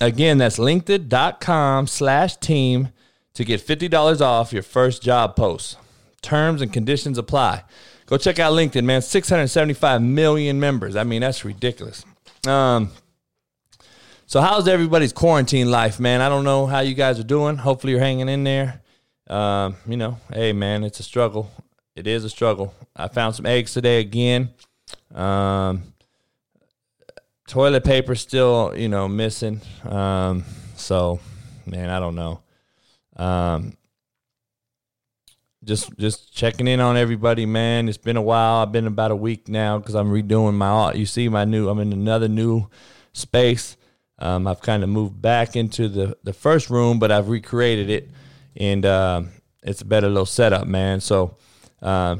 Again, 0.00 0.38
that's 0.38 0.58
linkedin.com 0.58 1.86
slash 1.86 2.36
team 2.36 2.88
to 3.34 3.44
get 3.44 3.60
$50 3.60 4.20
off 4.20 4.52
your 4.52 4.62
first 4.62 5.02
job 5.02 5.36
post. 5.36 5.76
Terms 6.22 6.62
and 6.62 6.72
conditions 6.72 7.18
apply. 7.18 7.62
Go 8.06 8.16
check 8.16 8.38
out 8.38 8.52
LinkedIn, 8.52 8.84
man. 8.84 9.02
675 9.02 10.02
million 10.02 10.58
members. 10.58 10.96
I 10.96 11.04
mean, 11.04 11.20
that's 11.20 11.44
ridiculous. 11.44 12.04
Um, 12.46 12.90
so, 14.26 14.40
how's 14.40 14.66
everybody's 14.66 15.12
quarantine 15.12 15.70
life, 15.70 16.00
man? 16.00 16.20
I 16.20 16.28
don't 16.28 16.44
know 16.44 16.66
how 16.66 16.80
you 16.80 16.94
guys 16.94 17.20
are 17.20 17.24
doing. 17.24 17.58
Hopefully, 17.58 17.92
you're 17.92 18.00
hanging 18.00 18.28
in 18.28 18.44
there. 18.44 18.80
Um, 19.28 19.76
you 19.86 19.96
know, 19.96 20.18
hey, 20.32 20.52
man, 20.52 20.84
it's 20.84 21.00
a 21.00 21.02
struggle. 21.02 21.50
It 21.96 22.06
is 22.06 22.24
a 22.24 22.30
struggle. 22.30 22.74
I 22.94 23.08
found 23.08 23.34
some 23.34 23.46
eggs 23.46 23.72
today 23.72 24.00
again. 24.00 24.50
Um, 25.14 25.94
toilet 27.46 27.84
paper 27.84 28.14
still, 28.14 28.74
you 28.76 28.88
know, 28.88 29.08
missing. 29.08 29.60
Um, 29.84 30.44
so, 30.76 31.20
man, 31.66 31.90
I 31.90 32.00
don't 32.00 32.14
know. 32.14 32.40
Um, 33.16 33.76
just 35.64 35.96
just 35.96 36.34
checking 36.34 36.68
in 36.68 36.80
on 36.80 36.96
everybody, 36.96 37.46
man. 37.46 37.88
It's 37.88 37.98
been 37.98 38.16
a 38.16 38.22
while. 38.22 38.56
I've 38.56 38.72
been 38.72 38.86
about 38.86 39.10
a 39.10 39.16
week 39.16 39.48
now 39.48 39.78
because 39.78 39.94
I'm 39.94 40.10
redoing 40.10 40.54
my. 40.54 40.92
You 40.92 41.06
see, 41.06 41.28
my 41.28 41.44
new. 41.44 41.68
I'm 41.68 41.78
in 41.78 41.92
another 41.92 42.28
new 42.28 42.68
space. 43.12 43.76
Um, 44.18 44.46
I've 44.46 44.60
kind 44.60 44.82
of 44.82 44.88
moved 44.88 45.20
back 45.20 45.56
into 45.56 45.88
the 45.88 46.16
the 46.22 46.32
first 46.32 46.70
room, 46.70 46.98
but 46.98 47.10
I've 47.10 47.28
recreated 47.28 47.88
it, 47.88 48.10
and 48.56 48.84
uh, 48.84 49.22
it's 49.62 49.80
a 49.80 49.86
better 49.86 50.08
little 50.08 50.26
setup, 50.26 50.66
man. 50.66 51.00
So, 51.00 51.36
uh, 51.82 52.16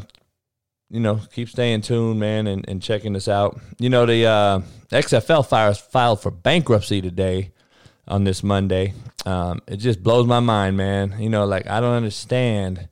you 0.90 1.00
know, 1.00 1.20
keep 1.32 1.48
staying 1.48 1.82
tuned, 1.82 2.20
man, 2.20 2.46
and, 2.46 2.64
and 2.68 2.82
checking 2.82 3.12
this 3.12 3.28
out. 3.28 3.60
You 3.78 3.90
know, 3.90 4.06
the 4.06 4.26
uh, 4.26 4.60
XFL 4.90 5.46
fires 5.46 5.78
filed 5.78 6.20
for 6.20 6.30
bankruptcy 6.30 7.00
today 7.00 7.52
on 8.06 8.24
this 8.24 8.42
Monday. 8.42 8.94
Um, 9.26 9.60
it 9.66 9.78
just 9.78 10.02
blows 10.02 10.26
my 10.26 10.40
mind, 10.40 10.76
man. 10.76 11.16
You 11.18 11.28
know, 11.28 11.44
like 11.44 11.68
I 11.68 11.80
don't 11.80 11.94
understand. 11.94 12.88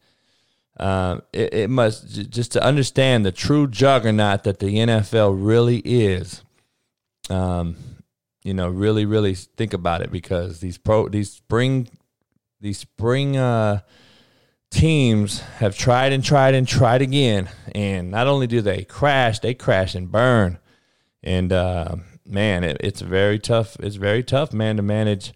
Um, 0.79 1.23
it, 1.33 1.55
it 1.55 1.71
must 1.71 2.31
just 2.31 2.53
to 2.53 2.65
understand 2.65 3.25
the 3.25 3.33
true 3.33 3.69
juggernaut 3.69 4.45
that 4.45 4.59
the 4.59 4.75
NFL 4.75 5.37
really 5.39 5.79
is. 5.79 6.43
Um, 7.31 7.77
you 8.43 8.55
know, 8.55 8.69
really, 8.69 9.05
really 9.05 9.35
think 9.35 9.73
about 9.73 10.01
it 10.01 10.11
because 10.11 10.61
these 10.61 10.79
pro, 10.79 11.09
these 11.09 11.31
spring, 11.31 11.89
these 12.63 12.79
spring 12.79 13.37
uh, 13.37 13.81
teams 14.71 15.41
have 15.59 15.77
tried 15.77 16.13
and 16.13 16.25
tried 16.25 16.55
and 16.55 16.67
tried 16.67 17.03
again, 17.03 17.51
and 17.75 18.11
not 18.11 18.29
only 18.29 18.47
do 18.47 18.63
they 18.63 18.85
crash, 18.85 19.41
they 19.41 19.53
crash 19.53 19.95
and 19.97 20.11
burn. 20.11 20.59
And 21.25 21.53
uh, 21.53 21.97
man, 22.25 22.63
it, 22.63 22.77
it's 22.81 23.01
very 23.01 23.41
tough. 23.41 23.77
It's 23.81 23.97
very 23.97 24.23
tough, 24.23 24.53
man, 24.53 24.77
to 24.77 24.83
manage. 24.83 25.35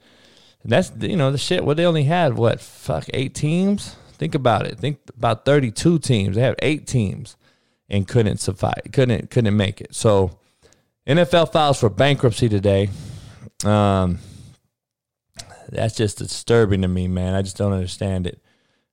And 0.62 0.70
that's 0.70 0.92
you 1.00 1.16
know 1.16 1.32
the 1.32 1.38
shit. 1.38 1.64
Well, 1.64 1.74
they 1.74 1.84
only 1.84 2.04
had 2.04 2.34
what 2.34 2.60
fuck 2.60 3.06
eight 3.12 3.34
teams. 3.34 3.96
Think 4.12 4.34
about 4.34 4.64
it. 4.64 4.78
Think 4.78 4.98
about 5.16 5.44
thirty-two 5.44 5.98
teams. 5.98 6.36
They 6.36 6.42
have 6.42 6.56
eight 6.62 6.86
teams, 6.86 7.36
and 7.88 8.06
couldn't 8.06 8.38
survive. 8.38 8.82
Couldn't 8.92 9.30
couldn't 9.30 9.56
make 9.56 9.80
it. 9.80 9.96
So 9.96 10.38
NFL 11.08 11.52
files 11.52 11.80
for 11.80 11.90
bankruptcy 11.90 12.48
today. 12.48 12.88
Um, 13.64 14.20
that's 15.70 15.96
just 15.96 16.18
disturbing 16.18 16.82
to 16.82 16.88
me, 16.88 17.08
man. 17.08 17.34
I 17.34 17.42
just 17.42 17.56
don't 17.56 17.72
understand 17.72 18.26
it. 18.26 18.40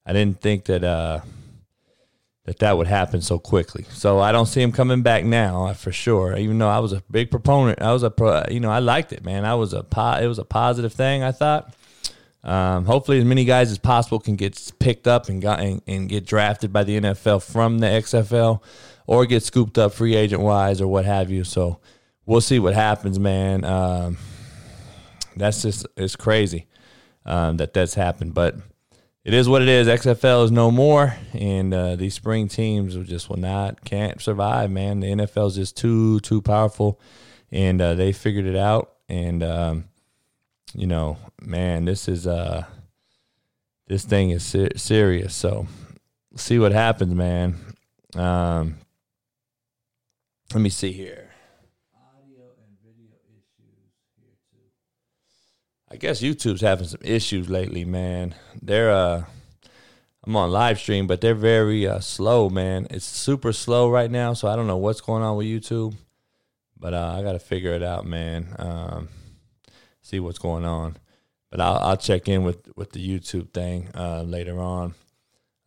I 0.06 0.14
didn't 0.14 0.42
think 0.42 0.66
that 0.66 0.84
uh, 0.84 1.22
that 2.46 2.60
that 2.60 2.78
would 2.78 2.88
happen 2.88 3.22
so 3.22 3.40
quickly. 3.40 3.86
So 3.90 4.20
I 4.20 4.32
don't 4.32 4.46
see 4.46 4.62
him 4.62 4.72
coming 4.72 5.02
back 5.02 5.24
now 5.24 5.68
uh, 5.68 5.74
for 5.74 5.92
sure. 5.92 6.36
Even 6.38 6.58
though 6.58 6.70
I 6.70 6.80
was 6.80 6.92
a 6.92 7.02
big 7.10 7.32
proponent, 7.32 7.82
I 7.82 7.94
was 7.94 8.04
a 8.04 8.10
pro, 8.10 8.44
you 8.50 8.60
know 8.60 8.70
I 8.72 8.80
liked 8.80 9.14
it, 9.14 9.24
man. 9.24 9.46
I 9.46 9.56
was 9.56 9.74
a 9.74 9.84
po- 9.84 10.20
it 10.22 10.28
was 10.28 10.40
a 10.40 10.46
positive 10.46 10.94
thing. 10.94 11.24
I 11.24 11.32
thought. 11.32 11.74
Um, 12.44 12.84
hopefully, 12.86 13.20
as 13.20 13.24
many 13.26 13.46
guys 13.46 13.72
as 13.72 13.78
possible 13.78 14.20
can 14.20 14.36
get 14.36 14.74
picked 14.78 15.08
up 15.08 15.30
and, 15.30 15.42
got, 15.42 15.62
and, 15.62 15.82
and 15.88 16.10
get 16.10 16.26
drafted 16.26 16.74
by 16.74 16.84
the 16.84 17.00
NFL 17.00 17.42
from 17.42 17.80
the 17.80 17.88
XFL, 17.88 18.62
or 19.08 19.26
get 19.26 19.44
scooped 19.44 19.78
up 19.78 19.94
free 19.94 20.16
agent 20.16 20.42
wise 20.42 20.82
or 20.82 20.88
what 20.88 21.06
have 21.06 21.30
you. 21.30 21.46
So 21.46 21.80
we'll 22.26 22.42
see 22.42 22.60
what 22.60 22.74
happens, 22.74 23.18
man. 23.18 23.64
Um, 23.64 24.18
that's 25.36 25.62
just 25.62 25.86
it's 25.98 26.16
crazy 26.16 26.68
um, 27.26 27.58
that 27.58 27.74
that's 27.74 27.94
happened, 27.96 28.34
but 28.34 28.56
it 29.24 29.34
is 29.34 29.48
what 29.48 29.62
it 29.62 29.70
is. 29.70 29.88
XFL 29.88 30.44
is 30.46 30.52
no 30.52 30.70
more, 30.70 31.16
and 31.34 31.74
uh, 31.74 31.96
these 31.96 32.14
spring 32.14 32.48
teams 32.48 32.96
just 33.08 33.30
will 33.30 33.38
not 33.38 33.86
can't 33.86 34.22
survive. 34.22 34.70
Man, 34.70 35.00
the 35.00 35.08
NFL 35.08 35.48
is 35.48 35.56
just 35.56 35.78
too 35.78 36.20
too 36.20 36.42
powerful, 36.42 37.00
and 37.52 37.82
uh, 37.82 37.94
they 37.94 38.12
figured 38.12 38.46
it 38.46 38.58
out. 38.58 38.94
And 39.08 39.42
um, 39.44 39.86
you 40.74 40.88
know, 40.88 41.18
man, 41.42 41.86
this 41.86 42.08
is 42.08 42.28
uh, 42.28 42.66
this 43.88 44.04
thing 44.04 44.32
is 44.32 44.44
ser- 44.44 44.78
serious. 44.78 45.34
So 45.34 45.68
see 46.36 46.60
what 46.60 46.74
happens, 46.74 47.14
man. 47.14 47.56
Um, 48.16 48.76
let 50.54 50.62
me 50.62 50.70
see 50.70 50.92
here. 50.92 51.23
I 55.94 55.96
guess 55.98 56.22
YouTube's 56.22 56.62
having 56.62 56.88
some 56.88 57.02
issues 57.04 57.50
lately, 57.52 57.86
man. 57.86 58.34
They're 58.60 58.92
uh 58.92 59.26
I'm 60.26 60.36
on 60.36 60.50
live 60.50 60.80
stream, 60.80 61.06
but 61.06 61.22
they're 61.22 61.36
very 61.36 61.86
uh, 61.86 62.00
slow, 62.00 62.50
man. 62.50 62.88
It's 62.90 63.06
super 63.06 63.54
slow 63.54 63.92
right 63.92 64.10
now, 64.10 64.34
so 64.34 64.48
I 64.48 64.56
don't 64.56 64.68
know 64.68 64.78
what's 64.78 65.02
going 65.02 65.22
on 65.22 65.36
with 65.36 65.46
YouTube. 65.46 65.96
But 66.80 66.94
uh, 66.94 67.16
I 67.18 67.22
got 67.22 67.34
to 67.34 67.40
figure 67.40 67.74
it 67.74 67.84
out, 67.84 68.06
man. 68.06 68.56
Um, 68.58 69.10
see 70.02 70.22
what's 70.22 70.40
going 70.40 70.64
on. 70.64 70.96
But 71.52 71.60
I'll, 71.60 71.76
I'll 71.76 71.98
check 71.98 72.30
in 72.30 72.44
with, 72.44 72.70
with 72.78 72.94
the 72.94 73.06
YouTube 73.06 73.52
thing 73.52 73.90
uh, 73.94 74.24
later 74.24 74.60
on. 74.62 74.96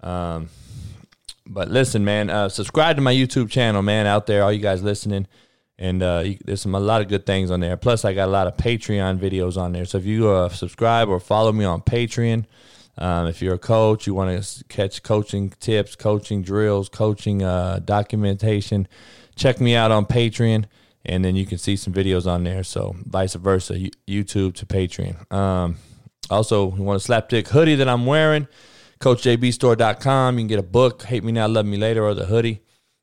Um, 0.00 0.49
but 1.47 1.68
listen, 1.68 2.02
man, 2.02 2.30
uh, 2.30 2.49
subscribe 2.49 2.97
to 2.97 3.02
my 3.02 3.14
YouTube 3.14 3.50
channel, 3.50 3.83
man, 3.83 4.06
out 4.06 4.26
there, 4.26 4.42
all 4.42 4.52
you 4.52 4.61
guys 4.61 4.83
listening 4.83 5.26
and 5.78 6.02
uh, 6.02 6.25
there's 6.45 6.62
some 6.62 6.75
a 6.75 6.80
lot 6.80 7.02
of 7.02 7.09
good 7.09 7.26
things 7.26 7.50
on 7.50 7.61
there. 7.61 7.76
Plus, 7.76 8.04
I 8.04 8.14
got 8.14 8.28
a 8.28 8.33
lot 8.33 8.47
of 8.47 8.56
Patreon 8.56 9.18
videos 9.18 9.56
on 9.56 9.73
there. 9.73 9.85
So 9.85 9.99
if 9.99 10.06
you 10.06 10.28
uh, 10.28 10.49
subscribe 10.49 11.09
or 11.09 11.21
follow 11.21 11.52
me 11.52 11.64
on 11.64 11.83
Patreon, 11.83 12.47
um, 12.99 13.26
if 13.26 13.42
you're 13.42 13.54
a 13.54 13.59
coach, 13.59 14.06
you 14.06 14.14
want 14.14 14.42
to 14.42 14.64
catch 14.64 15.02
coaching 15.02 15.50
tips, 15.61 15.95
coaching 15.95 16.42
drills, 16.42 16.88
coaching 16.88 17.42
uh, 17.42 17.80
documentation, 17.85 18.88
check 19.35 19.61
me 19.61 19.75
out 19.75 19.90
on 19.90 20.06
Patreon, 20.06 20.64
and 21.04 21.23
then 21.23 21.37
you 21.37 21.45
can 21.45 21.59
see 21.59 21.76
some 21.76 21.92
videos 21.92 22.26
on 22.26 22.45
there. 22.45 22.62
So 22.62 22.97
vice 23.04 23.35
versa, 23.35 23.75
YouTube 24.09 24.54
to 24.54 24.66
Patreon. 24.66 25.30
Um, 25.30 25.76
also, 26.30 26.75
you 26.75 26.83
want 26.83 27.06
a 27.06 27.06
slapdick 27.06 27.49
hoodie 27.49 27.76
that 27.76 27.88
I'm 27.88 28.06
wearing? 28.06 28.49
CoachJBStore.com. 29.00 30.38
You 30.38 30.40
can 30.40 30.49
get 30.49 30.59
a 30.59 30.62
book, 30.62 31.02
Hate 31.02 31.23
Me 31.23 31.33
Now, 31.33 31.47
Love 31.49 31.66
Me 31.66 31.76
Later, 31.76 32.02
or 32.02 32.14
the 32.14 32.25
hoodie. 32.25 32.62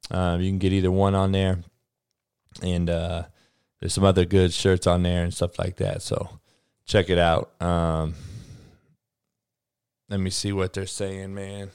Um, 0.10 0.42
you 0.42 0.50
can 0.50 0.58
get 0.58 0.74
either 0.74 0.92
one 0.92 1.13
on 1.13 1.32
there 1.32 1.63
and 2.62 2.90
uh, 2.90 3.24
there's 3.80 3.94
some 3.94 4.04
other 4.04 4.26
good 4.26 4.54
shirts 4.54 4.88
on 4.88 5.04
there 5.04 5.24
and 5.24 5.34
stuff 5.34 5.58
like 5.58 5.78
that. 5.78 6.02
So 6.02 6.40
check 6.86 7.10
it 7.10 7.18
out. 7.18 7.52
Um, 7.62 8.14
let 10.10 10.20
me 10.20 10.30
see 10.30 10.52
what 10.52 10.74
they're 10.74 10.86
saying, 10.86 11.34
man. 11.34 11.72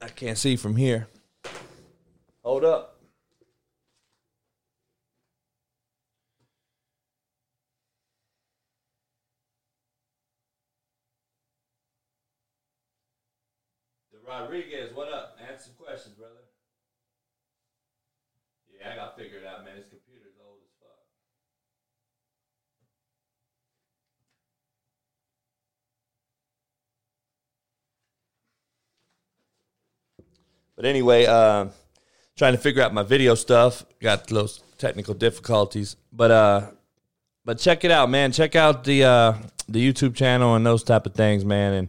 I 0.00 0.08
can't 0.08 0.38
see 0.38 0.56
from 0.56 0.76
here. 0.76 1.08
Hold 2.42 2.64
up. 2.64 2.96
Rodriguez, 14.26 14.94
what 14.94 15.12
up? 15.12 15.36
Answer 15.42 15.64
some 15.64 15.74
questions, 15.74 16.14
brother. 16.14 16.29
Yeah, 18.80 18.92
I 18.92 18.96
got 18.96 19.16
figured 19.18 19.44
out, 19.44 19.64
man. 19.64 19.76
His 19.76 19.86
computer's 19.88 20.34
old 20.42 20.58
as 20.62 20.70
fuck. 20.80 20.96
But 30.76 30.86
anyway, 30.86 31.26
uh, 31.26 31.66
trying 32.36 32.52
to 32.52 32.58
figure 32.58 32.82
out 32.82 32.94
my 32.94 33.02
video 33.02 33.34
stuff. 33.34 33.84
Got 34.00 34.28
those 34.28 34.62
technical 34.78 35.12
difficulties, 35.12 35.96
but 36.10 36.30
uh, 36.30 36.70
but 37.44 37.58
check 37.58 37.84
it 37.84 37.90
out, 37.90 38.08
man. 38.08 38.32
Check 38.32 38.56
out 38.56 38.84
the 38.84 39.04
uh 39.04 39.34
the 39.68 39.86
YouTube 39.86 40.14
channel 40.14 40.54
and 40.54 40.64
those 40.64 40.82
type 40.82 41.04
of 41.04 41.14
things, 41.14 41.44
man, 41.44 41.74
and 41.74 41.88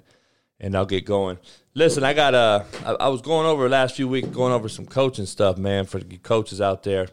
and 0.61 0.75
I'll 0.75 0.85
get 0.85 1.05
going. 1.05 1.37
Listen, 1.73 2.03
I 2.03 2.13
got 2.13 2.33
uh, 2.33 2.63
I, 2.85 3.09
was 3.09 3.21
going 3.21 3.45
over 3.47 3.67
last 3.67 3.95
few 3.95 4.07
weeks, 4.07 4.27
going 4.29 4.53
over 4.53 4.69
some 4.69 4.85
coaching 4.85 5.25
stuff, 5.25 5.57
man, 5.57 5.85
for 5.85 5.99
the 5.99 6.17
coaches 6.17 6.61
out 6.61 6.83
there. 6.83 7.07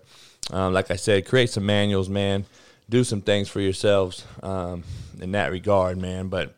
Um, 0.52 0.72
like 0.72 0.90
I 0.90 0.96
said, 0.96 1.26
create 1.26 1.50
some 1.50 1.66
manuals, 1.66 2.08
man. 2.08 2.44
Do 2.88 3.04
some 3.04 3.22
things 3.22 3.48
for 3.48 3.60
yourselves 3.60 4.24
um, 4.42 4.84
in 5.20 5.32
that 5.32 5.50
regard, 5.50 5.98
man. 5.98 6.28
But 6.28 6.54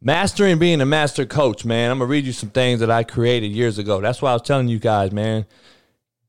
mastering 0.00 0.58
being 0.58 0.80
a 0.80 0.86
master 0.86 1.26
coach, 1.26 1.64
man. 1.64 1.90
I'm 1.90 1.98
gonna 1.98 2.10
read 2.10 2.24
you 2.24 2.32
some 2.32 2.50
things 2.50 2.80
that 2.80 2.90
I 2.90 3.02
created 3.02 3.48
years 3.48 3.78
ago. 3.78 4.00
That's 4.00 4.22
why 4.22 4.30
I 4.30 4.34
was 4.34 4.42
telling 4.42 4.68
you 4.68 4.78
guys, 4.78 5.12
man. 5.12 5.46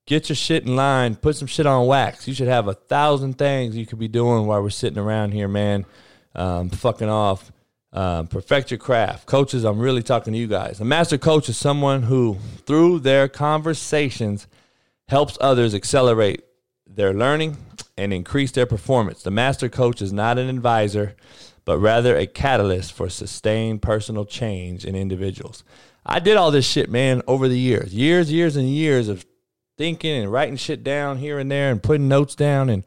Get 0.05 0.29
your 0.29 0.37
shit 0.37 0.65
in 0.65 0.75
line. 0.75 1.15
Put 1.15 1.35
some 1.35 1.47
shit 1.47 1.65
on 1.65 1.85
wax. 1.85 2.27
You 2.27 2.33
should 2.33 2.47
have 2.47 2.67
a 2.67 2.73
thousand 2.73 3.37
things 3.37 3.75
you 3.75 3.85
could 3.85 3.99
be 3.99 4.07
doing 4.07 4.45
while 4.45 4.61
we're 4.61 4.69
sitting 4.69 4.97
around 4.97 5.33
here, 5.33 5.49
man. 5.49 5.85
Um, 6.33 6.69
fucking 6.69 7.09
off. 7.09 7.51
Um, 7.93 8.27
perfect 8.27 8.69
your 8.71 8.77
craft. 8.77 9.25
Coaches, 9.25 9.63
I'm 9.63 9.79
really 9.79 10.03
talking 10.03 10.33
to 10.33 10.39
you 10.39 10.47
guys. 10.47 10.79
A 10.79 10.85
master 10.85 11.17
coach 11.17 11.49
is 11.49 11.57
someone 11.57 12.03
who, 12.03 12.37
through 12.65 12.99
their 12.99 13.27
conversations, 13.27 14.47
helps 15.07 15.37
others 15.39 15.73
accelerate 15.73 16.43
their 16.85 17.13
learning 17.13 17.57
and 17.97 18.13
increase 18.13 18.51
their 18.51 18.65
performance. 18.65 19.23
The 19.23 19.31
master 19.31 19.69
coach 19.69 20.01
is 20.01 20.11
not 20.11 20.37
an 20.37 20.49
advisor, 20.49 21.15
but 21.65 21.79
rather 21.79 22.15
a 22.15 22.27
catalyst 22.27 22.93
for 22.93 23.09
sustained 23.09 23.81
personal 23.81 24.25
change 24.25 24.85
in 24.85 24.95
individuals. 24.95 25.63
I 26.05 26.19
did 26.19 26.37
all 26.37 26.51
this 26.51 26.65
shit, 26.65 26.89
man, 26.89 27.21
over 27.27 27.47
the 27.47 27.59
years. 27.59 27.93
Years, 27.93 28.31
years, 28.31 28.55
and 28.55 28.69
years 28.69 29.07
of 29.09 29.25
thinking 29.77 30.23
and 30.23 30.31
writing 30.31 30.55
shit 30.55 30.83
down 30.83 31.17
here 31.17 31.39
and 31.39 31.51
there 31.51 31.71
and 31.71 31.81
putting 31.81 32.07
notes 32.07 32.35
down 32.35 32.69
and, 32.69 32.83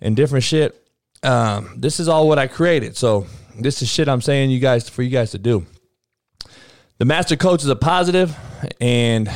and 0.00 0.16
different 0.16 0.44
shit. 0.44 0.74
Um, 1.22 1.74
this 1.76 1.98
is 1.98 2.08
all 2.08 2.28
what 2.28 2.38
I 2.38 2.46
created. 2.46 2.96
So 2.96 3.26
this 3.58 3.82
is 3.82 3.88
shit 3.88 4.08
I'm 4.08 4.20
saying 4.20 4.50
you 4.50 4.58
guys 4.58 4.88
for 4.88 5.02
you 5.02 5.10
guys 5.10 5.30
to 5.32 5.38
do. 5.38 5.66
The 6.98 7.04
master 7.04 7.36
coach 7.36 7.62
is 7.62 7.68
a 7.68 7.76
positive 7.76 8.36
and 8.80 9.30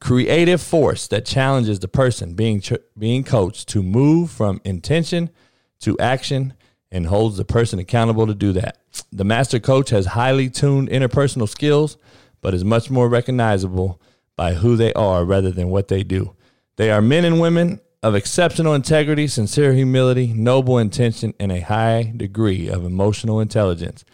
creative 0.00 0.62
force 0.62 1.06
that 1.08 1.26
challenges 1.26 1.78
the 1.80 1.88
person 1.88 2.34
being 2.34 2.60
ch- 2.60 2.72
being 2.98 3.24
coached 3.24 3.68
to 3.68 3.82
move 3.82 4.30
from 4.30 4.60
intention 4.64 5.30
to 5.80 5.98
action 5.98 6.54
and 6.90 7.06
holds 7.06 7.36
the 7.36 7.44
person 7.44 7.78
accountable 7.78 8.26
to 8.26 8.34
do 8.34 8.52
that. 8.52 8.78
The 9.12 9.24
master 9.24 9.60
coach 9.60 9.90
has 9.90 10.06
highly 10.06 10.48
tuned 10.48 10.88
interpersonal 10.88 11.48
skills, 11.48 11.96
but 12.40 12.54
is 12.54 12.64
much 12.64 12.90
more 12.90 13.08
recognizable 13.08 14.00
by 14.36 14.54
who 14.54 14.76
they 14.76 14.92
are 14.94 15.24
rather 15.24 15.50
than 15.50 15.68
what 15.68 15.88
they 15.88 16.02
do. 16.02 16.34
They 16.76 16.90
are 16.90 17.02
men 17.02 17.24
and 17.24 17.40
women 17.40 17.80
of 18.02 18.14
exceptional 18.14 18.74
integrity, 18.74 19.26
sincere 19.26 19.74
humility, 19.74 20.32
noble 20.32 20.78
intention, 20.78 21.34
and 21.38 21.52
a 21.52 21.60
high 21.60 22.12
degree 22.16 22.68
of 22.68 22.84
emotional 22.84 23.40
intelligence. 23.40 24.04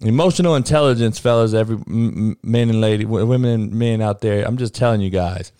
Emotional 0.00 0.54
intelligence, 0.56 1.18
fellas, 1.18 1.54
every 1.54 1.78
men 1.86 2.36
and 2.68 2.80
lady, 2.80 3.04
women 3.04 3.50
and 3.50 3.72
men 3.72 4.00
out 4.00 4.20
there. 4.20 4.46
I'm 4.46 4.56
just 4.56 4.74
telling 4.74 5.00
you 5.00 5.10
guys, 5.10 5.52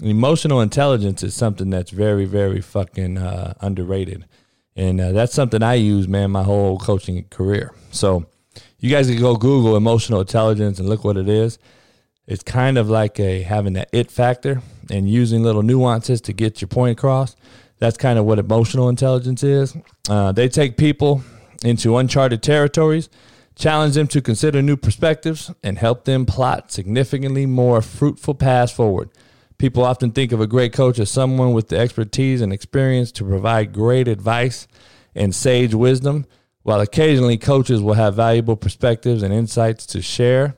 emotional 0.00 0.60
intelligence 0.60 1.22
is 1.22 1.34
something 1.34 1.70
that's 1.70 1.90
very, 1.90 2.24
very 2.24 2.60
fucking 2.60 3.18
uh, 3.18 3.54
underrated, 3.60 4.26
and 4.76 5.00
uh, 5.00 5.12
that's 5.12 5.34
something 5.34 5.62
I 5.62 5.74
use, 5.74 6.08
man, 6.08 6.30
my 6.30 6.42
whole 6.42 6.78
coaching 6.78 7.24
career. 7.24 7.72
So, 7.90 8.26
you 8.78 8.90
guys 8.90 9.08
can 9.08 9.20
go 9.20 9.36
Google 9.36 9.76
emotional 9.76 10.20
intelligence 10.20 10.78
and 10.78 10.88
look 10.88 11.04
what 11.04 11.16
it 11.16 11.28
is. 11.28 11.58
It's 12.26 12.42
kind 12.42 12.78
of 12.78 12.88
like 12.88 13.18
a 13.18 13.42
having 13.42 13.72
that 13.74 13.88
it 13.92 14.10
factor 14.10 14.62
and 14.92 15.10
using 15.10 15.42
little 15.42 15.62
nuances 15.62 16.20
to 16.20 16.32
get 16.32 16.60
your 16.60 16.68
point 16.68 16.92
across. 16.96 17.34
That's 17.80 17.96
kind 17.96 18.16
of 18.16 18.24
what 18.24 18.38
emotional 18.38 18.88
intelligence 18.88 19.42
is. 19.42 19.76
Uh, 20.08 20.30
they 20.30 20.48
take 20.48 20.76
people 20.76 21.24
into 21.64 21.96
uncharted 21.96 22.42
territories 22.44 23.08
challenge 23.54 23.94
them 23.94 24.06
to 24.08 24.20
consider 24.20 24.62
new 24.62 24.76
perspectives, 24.76 25.52
and 25.62 25.78
help 25.78 26.04
them 26.04 26.26
plot 26.26 26.72
significantly 26.72 27.46
more 27.46 27.82
fruitful 27.82 28.34
paths 28.34 28.72
forward. 28.72 29.10
People 29.58 29.84
often 29.84 30.10
think 30.10 30.32
of 30.32 30.40
a 30.40 30.46
great 30.46 30.72
coach 30.72 30.98
as 30.98 31.10
someone 31.10 31.52
with 31.52 31.68
the 31.68 31.78
expertise 31.78 32.40
and 32.40 32.52
experience 32.52 33.12
to 33.12 33.24
provide 33.24 33.72
great 33.72 34.08
advice 34.08 34.66
and 35.14 35.34
sage 35.34 35.74
wisdom, 35.74 36.26
while 36.62 36.80
occasionally 36.80 37.38
coaches 37.38 37.80
will 37.80 37.94
have 37.94 38.14
valuable 38.14 38.56
perspectives 38.56 39.22
and 39.22 39.32
insights 39.32 39.86
to 39.86 40.02
share. 40.02 40.56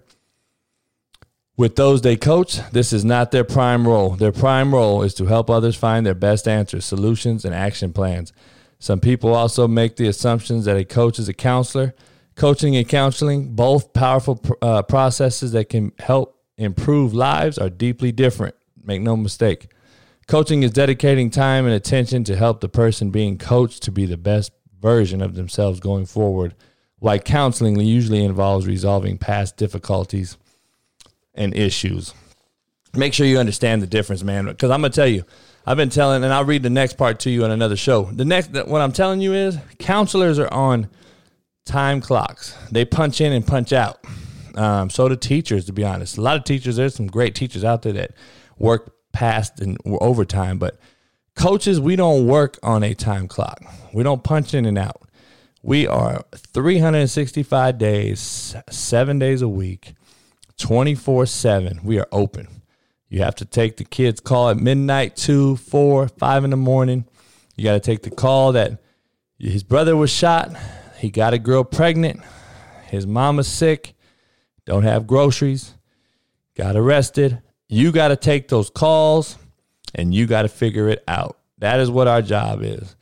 With 1.56 1.76
those 1.76 2.02
they 2.02 2.16
coach, 2.16 2.58
this 2.72 2.92
is 2.92 3.04
not 3.04 3.30
their 3.30 3.44
prime 3.44 3.86
role. 3.86 4.10
Their 4.10 4.32
prime 4.32 4.74
role 4.74 5.02
is 5.02 5.14
to 5.14 5.26
help 5.26 5.48
others 5.48 5.76
find 5.76 6.04
their 6.04 6.14
best 6.14 6.48
answers, 6.48 6.84
solutions, 6.84 7.44
and 7.44 7.54
action 7.54 7.92
plans. 7.92 8.32
Some 8.78 9.00
people 9.00 9.34
also 9.34 9.68
make 9.68 9.96
the 9.96 10.08
assumptions 10.08 10.64
that 10.64 10.76
a 10.76 10.84
coach 10.84 11.18
is 11.18 11.28
a 11.28 11.34
counselor 11.34 11.94
Coaching 12.36 12.74
and 12.74 12.88
counseling, 12.88 13.54
both 13.54 13.92
powerful 13.92 14.40
uh, 14.60 14.82
processes 14.82 15.52
that 15.52 15.68
can 15.68 15.92
help 16.00 16.42
improve 16.56 17.14
lives, 17.14 17.58
are 17.58 17.70
deeply 17.70 18.10
different. 18.10 18.56
Make 18.82 19.02
no 19.02 19.16
mistake. 19.16 19.68
Coaching 20.26 20.64
is 20.64 20.72
dedicating 20.72 21.30
time 21.30 21.64
and 21.64 21.74
attention 21.74 22.24
to 22.24 22.36
help 22.36 22.60
the 22.60 22.68
person 22.68 23.10
being 23.10 23.38
coached 23.38 23.84
to 23.84 23.92
be 23.92 24.04
the 24.04 24.16
best 24.16 24.50
version 24.80 25.22
of 25.22 25.34
themselves 25.34 25.78
going 25.78 26.06
forward, 26.06 26.54
while 26.98 27.18
counseling 27.18 27.78
usually 27.78 28.24
involves 28.24 28.66
resolving 28.66 29.16
past 29.16 29.56
difficulties 29.56 30.36
and 31.34 31.56
issues. 31.56 32.14
Make 32.94 33.12
sure 33.12 33.26
you 33.26 33.38
understand 33.38 33.82
the 33.82 33.86
difference, 33.86 34.22
man, 34.22 34.46
because 34.46 34.70
I'm 34.70 34.82
to 34.82 34.90
tell 34.90 35.06
you, 35.06 35.24
I've 35.66 35.76
been 35.76 35.90
telling, 35.90 36.22
and 36.22 36.32
I'll 36.32 36.44
read 36.44 36.62
the 36.62 36.70
next 36.70 36.98
part 36.98 37.20
to 37.20 37.30
you 37.30 37.44
on 37.44 37.50
another 37.50 37.76
show. 37.76 38.04
The 38.04 38.24
next, 38.24 38.52
what 38.52 38.80
I'm 38.80 38.92
telling 38.92 39.20
you 39.20 39.32
is 39.32 39.58
counselors 39.78 40.38
are 40.38 40.52
on 40.52 40.88
time 41.64 42.00
clocks. 42.00 42.56
They 42.70 42.84
punch 42.84 43.20
in 43.20 43.32
and 43.32 43.46
punch 43.46 43.72
out. 43.72 44.04
Um, 44.56 44.90
so 44.90 45.08
do 45.08 45.16
teachers, 45.16 45.64
to 45.66 45.72
be 45.72 45.82
honest. 45.84 46.18
A 46.18 46.20
lot 46.20 46.36
of 46.36 46.44
teachers, 46.44 46.76
there's 46.76 46.94
some 46.94 47.06
great 47.06 47.34
teachers 47.34 47.64
out 47.64 47.82
there 47.82 47.94
that 47.94 48.12
work 48.58 48.94
past 49.12 49.60
and 49.60 49.78
overtime, 49.86 50.58
but 50.58 50.78
coaches, 51.34 51.80
we 51.80 51.96
don't 51.96 52.26
work 52.26 52.58
on 52.62 52.82
a 52.82 52.94
time 52.94 53.26
clock. 53.26 53.62
We 53.92 54.02
don't 54.02 54.22
punch 54.22 54.54
in 54.54 54.66
and 54.66 54.78
out. 54.78 55.02
We 55.62 55.86
are 55.86 56.24
365 56.34 57.78
days, 57.78 58.54
seven 58.68 59.18
days 59.18 59.40
a 59.40 59.48
week, 59.48 59.94
24 60.58 61.26
7. 61.26 61.80
We 61.84 61.98
are 61.98 62.08
open. 62.12 62.48
You 63.08 63.20
have 63.22 63.34
to 63.36 63.44
take 63.44 63.76
the 63.76 63.84
kid's 63.84 64.20
call 64.20 64.50
at 64.50 64.56
midnight, 64.56 65.16
two, 65.16 65.56
four, 65.56 66.08
five 66.08 66.44
in 66.44 66.50
the 66.50 66.56
morning. 66.56 67.06
You 67.56 67.64
got 67.64 67.74
to 67.74 67.80
take 67.80 68.02
the 68.02 68.10
call 68.10 68.52
that 68.52 68.82
his 69.38 69.62
brother 69.62 69.96
was 69.96 70.10
shot 70.10 70.56
he 71.04 71.10
got 71.10 71.34
a 71.34 71.38
girl 71.38 71.64
pregnant. 71.64 72.22
His 72.86 73.06
mama's 73.06 73.46
sick. 73.46 73.94
Don't 74.64 74.84
have 74.84 75.06
groceries. 75.06 75.74
Got 76.56 76.76
arrested. 76.76 77.42
You 77.68 77.92
got 77.92 78.08
to 78.08 78.16
take 78.16 78.48
those 78.48 78.70
calls 78.70 79.36
and 79.94 80.14
you 80.14 80.26
got 80.26 80.42
to 80.42 80.48
figure 80.48 80.88
it 80.88 81.04
out. 81.06 81.38
That 81.58 81.78
is 81.78 81.90
what 81.90 82.08
our 82.08 82.22
job 82.22 82.62
is. 82.62 82.96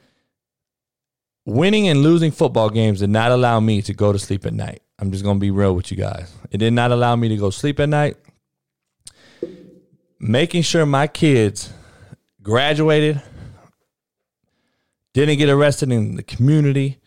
Winning 1.45 1.87
and 1.87 2.03
losing 2.03 2.33
football 2.33 2.71
games 2.71 2.99
did 2.99 3.11
not 3.11 3.31
allow 3.31 3.61
me 3.61 3.83
to 3.83 3.95
go 3.95 4.13
to 4.13 4.19
sleep 4.19 4.47
at 4.47 4.53
night. 4.53 4.83
I'm 5.03 5.11
just 5.11 5.25
to 5.25 5.35
be 5.35 5.51
real 5.51 5.75
with 5.75 5.91
you 5.91 5.97
guys. 5.97 6.33
It 6.53 6.59
did 6.59 6.73
not 6.73 6.93
allow 6.93 7.17
me 7.17 7.29
to 7.31 7.37
go 7.37 7.51
sleep 7.51 7.81
at 7.81 7.89
night. 7.89 8.17
Making 10.21 10.63
sure 10.63 10.87
my 10.87 11.09
kids 11.09 11.73
graduated, 12.41 13.21
didn't 15.13 15.39
get 15.39 15.49
arrested 15.49 15.91
in 15.91 16.15
the 16.15 16.23
community, 16.23 17.01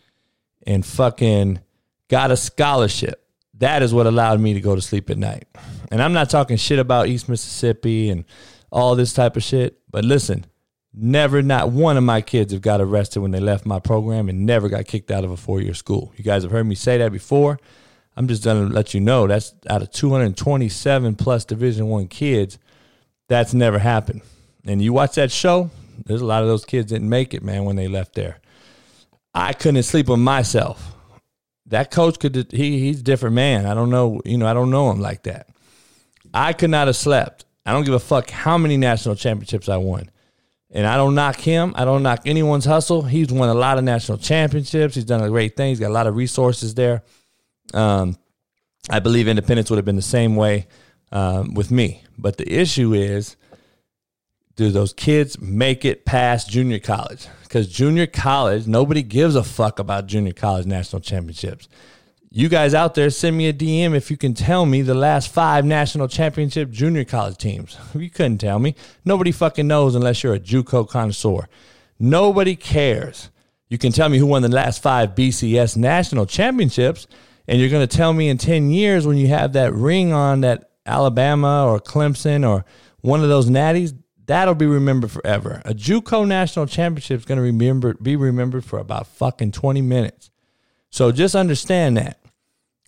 and 0.66 0.84
fucking 0.84 1.60
got 2.08 2.30
a 2.30 2.36
scholarship. 2.36 3.26
That 3.54 3.82
is 3.82 3.94
what 3.94 4.06
allowed 4.06 4.40
me 4.40 4.52
to 4.52 4.60
go 4.60 4.74
to 4.74 4.82
sleep 4.82 5.08
at 5.08 5.16
night. 5.16 5.48
And 5.90 6.02
I'm 6.02 6.12
not 6.12 6.28
talking 6.28 6.58
shit 6.58 6.78
about 6.78 7.08
East 7.08 7.30
Mississippi 7.30 8.10
and 8.10 8.26
all 8.70 8.94
this 8.94 9.14
type 9.14 9.38
of 9.38 9.42
shit. 9.42 9.80
But 9.90 10.04
listen, 10.04 10.44
never, 10.92 11.40
not 11.40 11.70
one 11.70 11.96
of 11.96 12.04
my 12.04 12.20
kids 12.20 12.52
have 12.52 12.60
got 12.60 12.82
arrested 12.82 13.20
when 13.20 13.30
they 13.30 13.40
left 13.40 13.64
my 13.64 13.78
program 13.78 14.28
and 14.28 14.44
never 14.44 14.68
got 14.68 14.84
kicked 14.84 15.10
out 15.10 15.24
of 15.24 15.30
a 15.30 15.36
four 15.38 15.62
year 15.62 15.72
school. 15.72 16.12
You 16.18 16.24
guys 16.24 16.42
have 16.42 16.52
heard 16.52 16.66
me 16.66 16.74
say 16.74 16.98
that 16.98 17.10
before. 17.10 17.58
I'm 18.16 18.28
just 18.28 18.44
to 18.44 18.54
let 18.54 18.94
you 18.94 19.00
know 19.00 19.26
that's 19.26 19.54
out 19.68 19.82
of 19.82 19.90
227 19.90 21.16
plus 21.16 21.44
Division 21.44 21.88
One 21.88 22.08
kids, 22.08 22.58
that's 23.28 23.52
never 23.52 23.78
happened. 23.78 24.22
And 24.64 24.80
you 24.80 24.92
watch 24.92 25.16
that 25.16 25.30
show, 25.30 25.70
there's 26.04 26.22
a 26.22 26.26
lot 26.26 26.42
of 26.42 26.48
those 26.48 26.64
kids 26.64 26.90
didn't 26.90 27.08
make 27.08 27.34
it, 27.34 27.42
man, 27.42 27.64
when 27.64 27.76
they 27.76 27.88
left 27.88 28.14
there. 28.14 28.38
I 29.34 29.52
couldn't 29.52 29.82
sleep 29.82 30.08
with 30.08 30.18
myself. 30.18 30.94
That 31.66 31.90
coach 31.90 32.18
could 32.18 32.52
he 32.52 32.78
he's 32.78 33.00
a 33.00 33.04
different 33.04 33.34
man. 33.34 33.66
I 33.66 33.74
don't 33.74 33.90
know, 33.90 34.20
you 34.24 34.38
know, 34.38 34.46
I 34.46 34.54
don't 34.54 34.70
know 34.70 34.90
him 34.90 35.00
like 35.00 35.24
that. 35.24 35.48
I 36.32 36.52
could 36.52 36.70
not 36.70 36.86
have 36.86 36.96
slept. 36.96 37.44
I 37.64 37.72
don't 37.72 37.84
give 37.84 37.94
a 37.94 37.98
fuck 37.98 38.30
how 38.30 38.56
many 38.56 38.76
national 38.76 39.16
championships 39.16 39.68
I 39.68 39.76
won. 39.76 40.10
And 40.70 40.86
I 40.86 40.96
don't 40.96 41.14
knock 41.14 41.36
him. 41.36 41.74
I 41.76 41.84
don't 41.84 42.02
knock 42.02 42.22
anyone's 42.26 42.64
hustle. 42.64 43.02
He's 43.02 43.32
won 43.32 43.48
a 43.48 43.54
lot 43.54 43.78
of 43.78 43.84
national 43.84 44.18
championships. 44.18 44.94
He's 44.94 45.04
done 45.04 45.22
a 45.22 45.28
great 45.28 45.56
thing. 45.56 45.70
He's 45.70 45.80
got 45.80 45.90
a 45.90 45.94
lot 45.94 46.06
of 46.06 46.16
resources 46.16 46.74
there. 46.74 47.02
Um, 47.74 48.16
I 48.88 49.00
believe 49.00 49.28
independence 49.28 49.70
would 49.70 49.76
have 49.76 49.84
been 49.84 49.96
the 49.96 50.02
same 50.02 50.36
way 50.36 50.68
um, 51.12 51.54
with 51.54 51.70
me. 51.70 52.02
But 52.18 52.36
the 52.36 52.50
issue 52.50 52.94
is, 52.94 53.36
do 54.54 54.70
those 54.70 54.92
kids 54.92 55.38
make 55.40 55.84
it 55.84 56.04
past 56.04 56.48
junior 56.48 56.78
college? 56.78 57.26
Because 57.42 57.68
junior 57.68 58.06
college, 58.06 58.66
nobody 58.66 59.02
gives 59.02 59.34
a 59.34 59.44
fuck 59.44 59.78
about 59.78 60.06
junior 60.06 60.32
college 60.32 60.66
national 60.66 61.00
championships. 61.00 61.68
You 62.30 62.48
guys 62.48 62.74
out 62.74 62.94
there, 62.94 63.08
send 63.10 63.36
me 63.36 63.48
a 63.48 63.52
DM 63.52 63.94
if 63.94 64.10
you 64.10 64.16
can 64.16 64.34
tell 64.34 64.66
me 64.66 64.82
the 64.82 64.94
last 64.94 65.32
five 65.32 65.64
national 65.64 66.08
championship 66.08 66.70
junior 66.70 67.04
college 67.04 67.38
teams. 67.38 67.78
You 67.94 68.10
couldn't 68.10 68.38
tell 68.38 68.58
me. 68.58 68.74
Nobody 69.04 69.32
fucking 69.32 69.66
knows 69.66 69.94
unless 69.94 70.22
you're 70.22 70.34
a 70.34 70.40
JUCO 70.40 70.88
connoisseur. 70.88 71.48
Nobody 71.98 72.54
cares. 72.56 73.30
You 73.68 73.78
can 73.78 73.90
tell 73.90 74.08
me 74.08 74.18
who 74.18 74.26
won 74.26 74.42
the 74.42 74.48
last 74.48 74.82
five 74.82 75.14
BCS 75.14 75.76
national 75.76 76.26
championships, 76.26 77.06
and 77.48 77.60
you're 77.60 77.70
going 77.70 77.86
to 77.86 77.96
tell 77.96 78.12
me 78.12 78.28
in 78.28 78.38
10 78.38 78.70
years 78.70 79.06
when 79.06 79.16
you 79.16 79.28
have 79.28 79.52
that 79.54 79.72
ring 79.72 80.12
on 80.12 80.40
that 80.40 80.70
Alabama 80.84 81.66
or 81.66 81.80
Clemson 81.80 82.48
or 82.48 82.64
one 83.00 83.22
of 83.22 83.28
those 83.28 83.48
natties, 83.48 83.96
that'll 84.26 84.54
be 84.54 84.66
remembered 84.66 85.10
forever. 85.10 85.62
A 85.64 85.74
JUCO 85.74 86.26
national 86.26 86.66
championship 86.66 87.20
is 87.20 87.24
going 87.24 87.36
to 87.36 87.42
remember 87.42 87.94
be 87.94 88.16
remembered 88.16 88.64
for 88.64 88.78
about 88.78 89.06
fucking 89.06 89.52
20 89.52 89.82
minutes. 89.82 90.30
So 90.90 91.12
just 91.12 91.34
understand 91.34 91.96
that. 91.96 92.20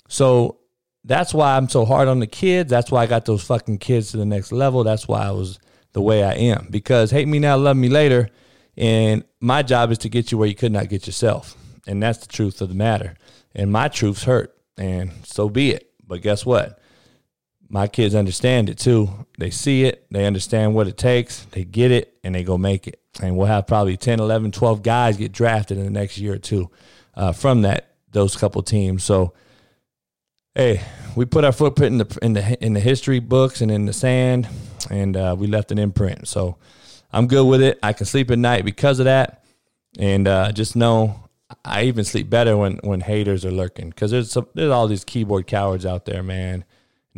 So 0.09 0.59
that's 1.05 1.33
why 1.33 1.57
I'm 1.57 1.69
so 1.69 1.85
hard 1.85 2.09
on 2.09 2.21
the 2.21 2.27
kids. 2.27 2.71
That's 2.71 2.91
why 2.91 3.03
I 3.03 3.07
got 3.07 3.25
those 3.25 3.45
fucking 3.45 3.79
kids 3.79 4.11
to 4.11 4.17
the 4.17 4.27
next 4.27 4.53
level. 4.53 4.85
That's 4.85 5.07
why 5.07 5.23
I 5.23 5.31
was 5.31 5.59
the 5.93 6.03
way 6.03 6.23
I 6.23 6.33
am. 6.33 6.69
Because 6.71 7.11
hate 7.11 7.29
me 7.29 7.39
now, 7.39 7.57
love 7.57 7.77
me 7.77 7.89
later. 7.89 8.31
And 8.77 9.25
my 9.41 9.63
job 9.63 9.91
is 9.91 9.99
to 9.99 10.09
get 10.09 10.31
you 10.31 10.39
where 10.39 10.49
you 10.49 10.55
could 10.55 10.73
not 10.73 10.89
get 10.89 11.07
yourself. 11.07 11.57
And 11.87 12.03
that's 12.03 12.19
the 12.19 12.29
truth 12.29 12.61
of 12.61 12.69
the 12.69 12.75
matter. 12.75 13.15
And 13.59 13.71
my 13.71 13.89
truths 13.89 14.25
hurt. 14.25 14.57
And 14.79 15.13
so 15.25 15.51
be 15.51 15.73
it. 15.73 15.91
But 16.07 16.23
guess 16.23 16.47
what? 16.47 16.81
my 17.69 17.87
kids 17.87 18.15
understand 18.15 18.69
it 18.69 18.79
too. 18.79 19.11
They 19.39 19.51
see 19.51 19.85
it, 19.85 20.07
they 20.11 20.27
understand 20.27 20.75
what 20.75 20.89
it 20.89 20.97
takes, 20.97 21.45
they 21.47 21.65
get 21.65 21.91
it, 21.91 22.15
and 22.25 22.35
they 22.35 22.43
go 22.43 22.57
make 22.57 22.87
it. 22.87 23.01
And 23.23 23.37
we'll 23.37 23.47
have 23.47 23.67
probably 23.67 23.97
10, 23.97 24.21
11, 24.21 24.53
12 24.53 24.83
guys 24.83 25.17
get 25.17 25.33
drafted 25.33 25.77
in 25.77 25.85
the 25.85 25.91
next 25.91 26.19
year 26.19 26.35
or 26.35 26.39
two 26.39 26.71
uh, 27.15 27.33
from 27.33 27.63
that 27.63 27.95
those 28.11 28.37
couple 28.37 28.63
teams. 28.63 29.05
So, 29.05 29.35
hey, 30.55 30.81
we 31.15 31.27
put 31.27 31.45
our 31.45 31.53
footprint 31.53 31.93
in 31.93 31.99
the 31.99 32.19
in 32.23 32.33
the 32.33 32.65
in 32.65 32.73
the 32.73 32.81
history 32.81 33.19
books 33.19 33.61
and 33.61 33.71
in 33.71 33.85
the 33.85 33.93
sand, 33.93 34.49
and 34.91 35.17
uh, 35.17 35.37
we 35.39 35.47
left 35.47 35.71
an 35.71 35.79
imprint. 35.79 36.27
So, 36.27 36.57
I'm 37.13 37.27
good 37.27 37.45
with 37.45 37.61
it. 37.61 37.79
I 37.83 37.93
can 37.93 38.07
sleep 38.07 38.31
at 38.31 38.39
night 38.39 38.65
because 38.65 38.99
of 38.99 39.05
that, 39.05 39.45
and 39.99 40.27
uh, 40.27 40.53
just 40.53 40.75
know 40.75 41.28
I 41.65 41.85
even 41.85 42.05
sleep 42.05 42.29
better 42.29 42.57
when 42.57 42.79
when 42.83 43.01
haters 43.01 43.45
are 43.45 43.51
lurking 43.51 43.91
because 43.91 44.11
there's 44.11 44.31
some, 44.31 44.49
there's 44.55 44.71
all 44.71 44.89
these 44.89 45.05
keyboard 45.05 45.47
cowards 45.47 45.87
out 45.87 46.05
there, 46.05 46.23
man 46.23 46.65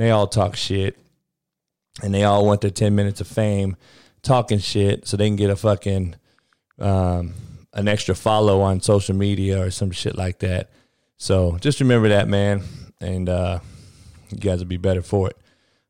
they 0.01 0.11
all 0.11 0.27
talk 0.27 0.57
shit, 0.57 0.97
and 2.03 2.14
they 2.14 2.25
all 2.25 2.47
want 2.47 2.62
their 2.62 2.71
ten 2.71 2.95
minutes 2.95 3.21
of 3.21 3.27
fame 3.27 3.77
talking 4.23 4.59
shit 4.59 5.07
so 5.07 5.16
they 5.16 5.29
can 5.29 5.37
get 5.37 5.51
a 5.51 5.57
fucking 5.57 6.14
um, 6.79 7.35
an 7.75 7.87
extra 7.87 8.14
follow 8.14 8.62
on 8.62 8.81
social 8.81 9.14
media 9.14 9.62
or 9.62 9.71
some 9.71 9.90
shit 9.90 10.16
like 10.16 10.38
that. 10.38 10.71
So 11.19 11.59
just 11.61 11.81
remember 11.81 12.09
that, 12.09 12.29
man, 12.29 12.62
and 12.99 13.29
uh, 13.29 13.61
you 14.31 14.38
guys 14.38 14.61
will 14.61 14.66
be 14.66 14.79
better 14.79 15.03
for 15.03 15.29
it. 15.29 15.37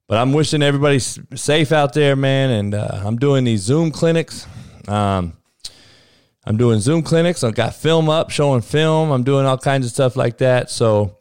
But 0.09 0.19
I'm 0.19 0.33
wishing 0.33 0.61
everybody 0.61 0.99
safe 0.99 1.71
out 1.71 1.93
there, 1.93 2.17
man. 2.17 2.51
And 2.51 2.75
uh, 2.75 3.03
I'm 3.05 3.17
doing 3.17 3.45
these 3.45 3.61
Zoom 3.61 3.93
clinics. 3.93 4.45
Um, 4.89 5.35
I'm 6.51 6.57
doing 6.57 6.81
Zoom 6.81 7.03
clinics. 7.03 7.45
I've 7.45 7.55
got 7.55 7.77
film 7.77 8.09
up, 8.09 8.31
showing 8.31 8.61
film. 8.61 9.13
I'm 9.13 9.23
doing 9.23 9.47
all 9.47 9.57
kinds 9.57 9.87
of 9.87 9.93
stuff 9.93 10.17
like 10.17 10.39
that. 10.39 10.69
So 10.69 11.17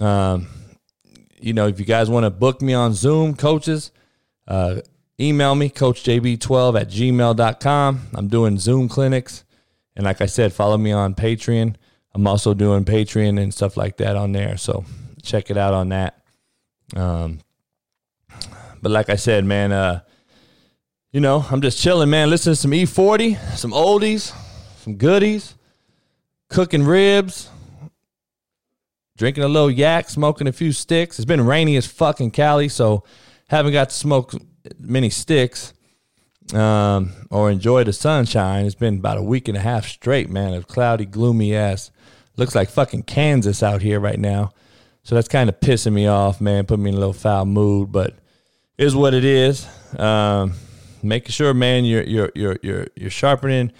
um, 0.00 0.48
you 1.38 1.52
know, 1.52 1.66
if 1.66 1.78
you 1.78 1.84
guys 1.84 2.08
want 2.08 2.24
to 2.24 2.30
book 2.30 2.62
me 2.62 2.72
on 2.72 2.94
Zoom, 2.94 3.34
coaches, 3.36 3.90
uh, 4.48 4.80
email 5.20 5.54
me, 5.54 5.68
coachjb12 5.68 6.80
at 6.80 6.88
gmail.com. 6.88 8.00
I'm 8.14 8.28
doing 8.28 8.58
Zoom 8.58 8.88
clinics. 8.88 9.44
And 9.96 10.04
like 10.04 10.22
I 10.22 10.26
said, 10.26 10.54
follow 10.54 10.78
me 10.78 10.92
on 10.92 11.14
Patreon. 11.14 11.76
I'm 12.14 12.26
also 12.26 12.54
doing 12.54 12.86
Patreon 12.86 13.38
and 13.38 13.52
stuff 13.52 13.76
like 13.76 13.98
that 13.98 14.16
on 14.16 14.32
there. 14.32 14.56
So 14.56 14.86
check 15.22 15.50
it 15.50 15.58
out 15.58 15.74
on 15.74 15.90
that. 15.90 16.24
Um, 16.96 17.40
but 18.80 18.92
like 18.92 19.10
I 19.10 19.16
said, 19.16 19.44
man, 19.44 19.72
uh, 19.72 20.00
you 21.12 21.20
know, 21.20 21.44
I'm 21.50 21.60
just 21.60 21.78
chilling, 21.78 22.08
man. 22.08 22.30
Listening 22.30 22.54
to 22.54 22.60
some 22.60 22.70
E40, 22.70 23.38
some 23.56 23.72
oldies, 23.72 24.32
some 24.84 24.96
goodies, 24.96 25.54
cooking 26.48 26.84
ribs, 26.84 27.48
drinking 29.16 29.42
a 29.42 29.48
little 29.48 29.70
yak, 29.70 30.10
smoking 30.10 30.46
a 30.46 30.52
few 30.52 30.72
sticks. 30.72 31.18
It's 31.18 31.24
been 31.24 31.44
rainy 31.44 31.76
as 31.76 31.86
fucking 31.86 32.32
Cali, 32.32 32.68
so 32.68 33.02
haven't 33.48 33.72
got 33.72 33.88
to 33.88 33.94
smoke 33.94 34.34
many 34.78 35.08
sticks 35.08 35.72
um, 36.52 37.12
or 37.30 37.50
enjoy 37.50 37.84
the 37.84 37.94
sunshine. 37.94 38.66
It's 38.66 38.74
been 38.74 38.98
about 38.98 39.16
a 39.16 39.22
week 39.22 39.48
and 39.48 39.56
a 39.56 39.60
half 39.60 39.86
straight, 39.86 40.28
man, 40.28 40.52
of 40.52 40.68
cloudy, 40.68 41.06
gloomy 41.06 41.56
ass. 41.56 41.90
Looks 42.36 42.54
like 42.54 42.68
fucking 42.68 43.04
Kansas 43.04 43.62
out 43.62 43.80
here 43.80 43.98
right 43.98 44.18
now. 44.18 44.52
So 45.02 45.14
that's 45.14 45.28
kind 45.28 45.48
of 45.48 45.60
pissing 45.60 45.94
me 45.94 46.06
off, 46.08 46.42
man. 46.42 46.66
Put 46.66 46.78
me 46.78 46.90
in 46.90 46.96
a 46.96 46.98
little 46.98 47.14
foul 47.14 47.46
mood, 47.46 47.90
but 47.90 48.16
is 48.76 48.94
what 48.94 49.14
it 49.14 49.24
is. 49.24 49.66
Um, 49.98 50.52
making 51.02 51.30
sure, 51.30 51.54
man, 51.54 51.86
you're 51.86 52.02
you're 52.02 52.30
you're 52.34 52.58
you're 52.62 52.86
you're 52.96 53.10
sharpening 53.10 53.72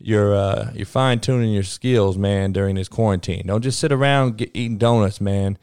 you're 0.00 0.34
uh, 0.34 0.72
you're 0.74 0.86
fine 0.86 1.20
tuning 1.20 1.52
your 1.52 1.62
skills, 1.62 2.16
man, 2.16 2.52
during 2.52 2.76
this 2.76 2.88
quarantine. 2.88 3.46
Don't 3.46 3.62
just 3.62 3.78
sit 3.78 3.92
around 3.92 4.38
get, 4.38 4.50
eating 4.54 4.78
donuts, 4.78 5.20
man. 5.20 5.58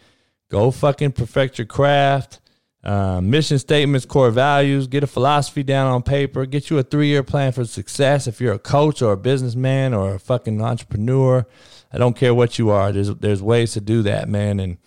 Go 0.49 0.71
fucking 0.71 1.13
perfect 1.13 1.57
your 1.57 1.65
craft. 1.65 2.39
Uh, 2.83 3.19
mission 3.19 3.57
statements, 3.59 4.05
core 4.05 4.29
values. 4.29 4.87
Get 4.87 5.03
a 5.03 5.07
philosophy 5.07 5.63
down 5.63 5.91
on 5.91 6.03
paper. 6.03 6.45
Get 6.45 6.69
you 6.69 6.77
a 6.77 6.83
three 6.83 7.07
year 7.07 7.23
plan 7.23 7.51
for 7.51 7.65
success. 7.65 8.27
If 8.27 8.39
you're 8.39 8.53
a 8.53 8.59
coach 8.59 9.01
or 9.01 9.13
a 9.13 9.17
businessman 9.17 9.93
or 9.93 10.15
a 10.15 10.19
fucking 10.19 10.61
entrepreneur, 10.61 11.45
I 11.91 11.97
don't 11.97 12.15
care 12.15 12.33
what 12.33 12.59
you 12.59 12.69
are. 12.69 12.91
There's 12.91 13.13
there's 13.15 13.41
ways 13.41 13.73
to 13.73 13.81
do 13.81 14.03
that, 14.03 14.29
man. 14.29 14.59
And 14.59 14.77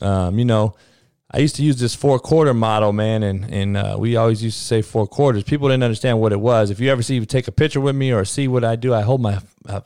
um, 0.00 0.38
you 0.38 0.44
know, 0.44 0.76
I 1.30 1.38
used 1.38 1.56
to 1.56 1.62
use 1.62 1.80
this 1.80 1.94
four 1.94 2.18
quarter 2.20 2.54
model, 2.54 2.92
man, 2.92 3.22
and 3.22 3.52
and 3.52 3.76
uh, 3.76 3.96
we 3.98 4.16
always 4.16 4.42
used 4.42 4.58
to 4.58 4.64
say 4.64 4.82
four 4.82 5.06
quarters. 5.06 5.42
People 5.42 5.68
didn't 5.68 5.82
understand 5.82 6.20
what 6.20 6.32
it 6.32 6.40
was. 6.40 6.70
If 6.70 6.78
you 6.78 6.90
ever 6.90 7.02
see 7.02 7.24
take 7.26 7.48
a 7.48 7.52
picture 7.52 7.80
with 7.80 7.96
me 7.96 8.12
or 8.12 8.24
see 8.24 8.46
what 8.46 8.64
I 8.64 8.76
do, 8.76 8.94
I 8.94 9.02
hold 9.02 9.20
my 9.20 9.40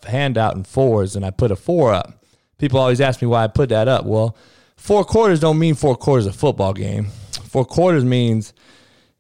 hand 0.07 0.37
out 0.37 0.55
in 0.55 0.65
fours 0.65 1.17
and 1.17 1.25
I 1.25 1.31
put 1.31 1.51
a 1.51 1.57
four 1.57 1.95
up. 1.95 2.25
People 2.59 2.79
always 2.79 3.01
ask 3.01 3.23
me 3.23 3.29
why 3.29 3.45
I 3.45 3.47
put 3.47 3.71
that 3.71 3.89
up. 3.89 4.05
Well, 4.05 4.37
four 4.77 5.03
quarters 5.05 5.41
don't 5.41 5.59
mean 5.59 5.75
four 5.75 5.97
quarters 5.97 6.27
of 6.27 6.37
football 6.37 6.75
game. 6.75 7.07
Four 7.45 7.65
quarters 7.65 8.05
means, 8.05 8.53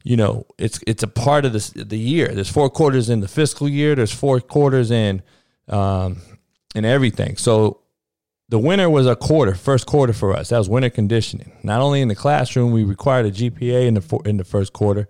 you 0.04 0.16
know, 0.16 0.44
it's 0.58 0.78
it's 0.86 1.02
a 1.02 1.08
part 1.08 1.46
of 1.46 1.54
the 1.54 1.84
the 1.84 1.98
year. 1.98 2.28
There's 2.28 2.50
four 2.50 2.68
quarters 2.68 3.08
in 3.08 3.20
the 3.20 3.28
fiscal 3.28 3.66
year. 3.66 3.94
There's 3.94 4.12
four 4.12 4.40
quarters 4.40 4.90
in 4.90 5.22
um, 5.68 6.20
in 6.74 6.84
everything. 6.84 7.38
So 7.38 7.80
the 8.50 8.58
winter 8.58 8.90
was 8.90 9.06
a 9.06 9.14
quarter, 9.14 9.54
first 9.54 9.86
quarter 9.86 10.12
for 10.12 10.34
us. 10.34 10.48
That 10.48 10.58
was 10.58 10.68
winter 10.68 10.90
conditioning. 10.90 11.52
Not 11.62 11.80
only 11.80 12.00
in 12.00 12.08
the 12.08 12.16
classroom, 12.16 12.72
we 12.72 12.82
required 12.82 13.26
a 13.26 13.30
GPA 13.30 13.86
in 13.86 13.94
the 13.94 14.20
in 14.24 14.36
the 14.36 14.44
first 14.44 14.72
quarter. 14.72 15.08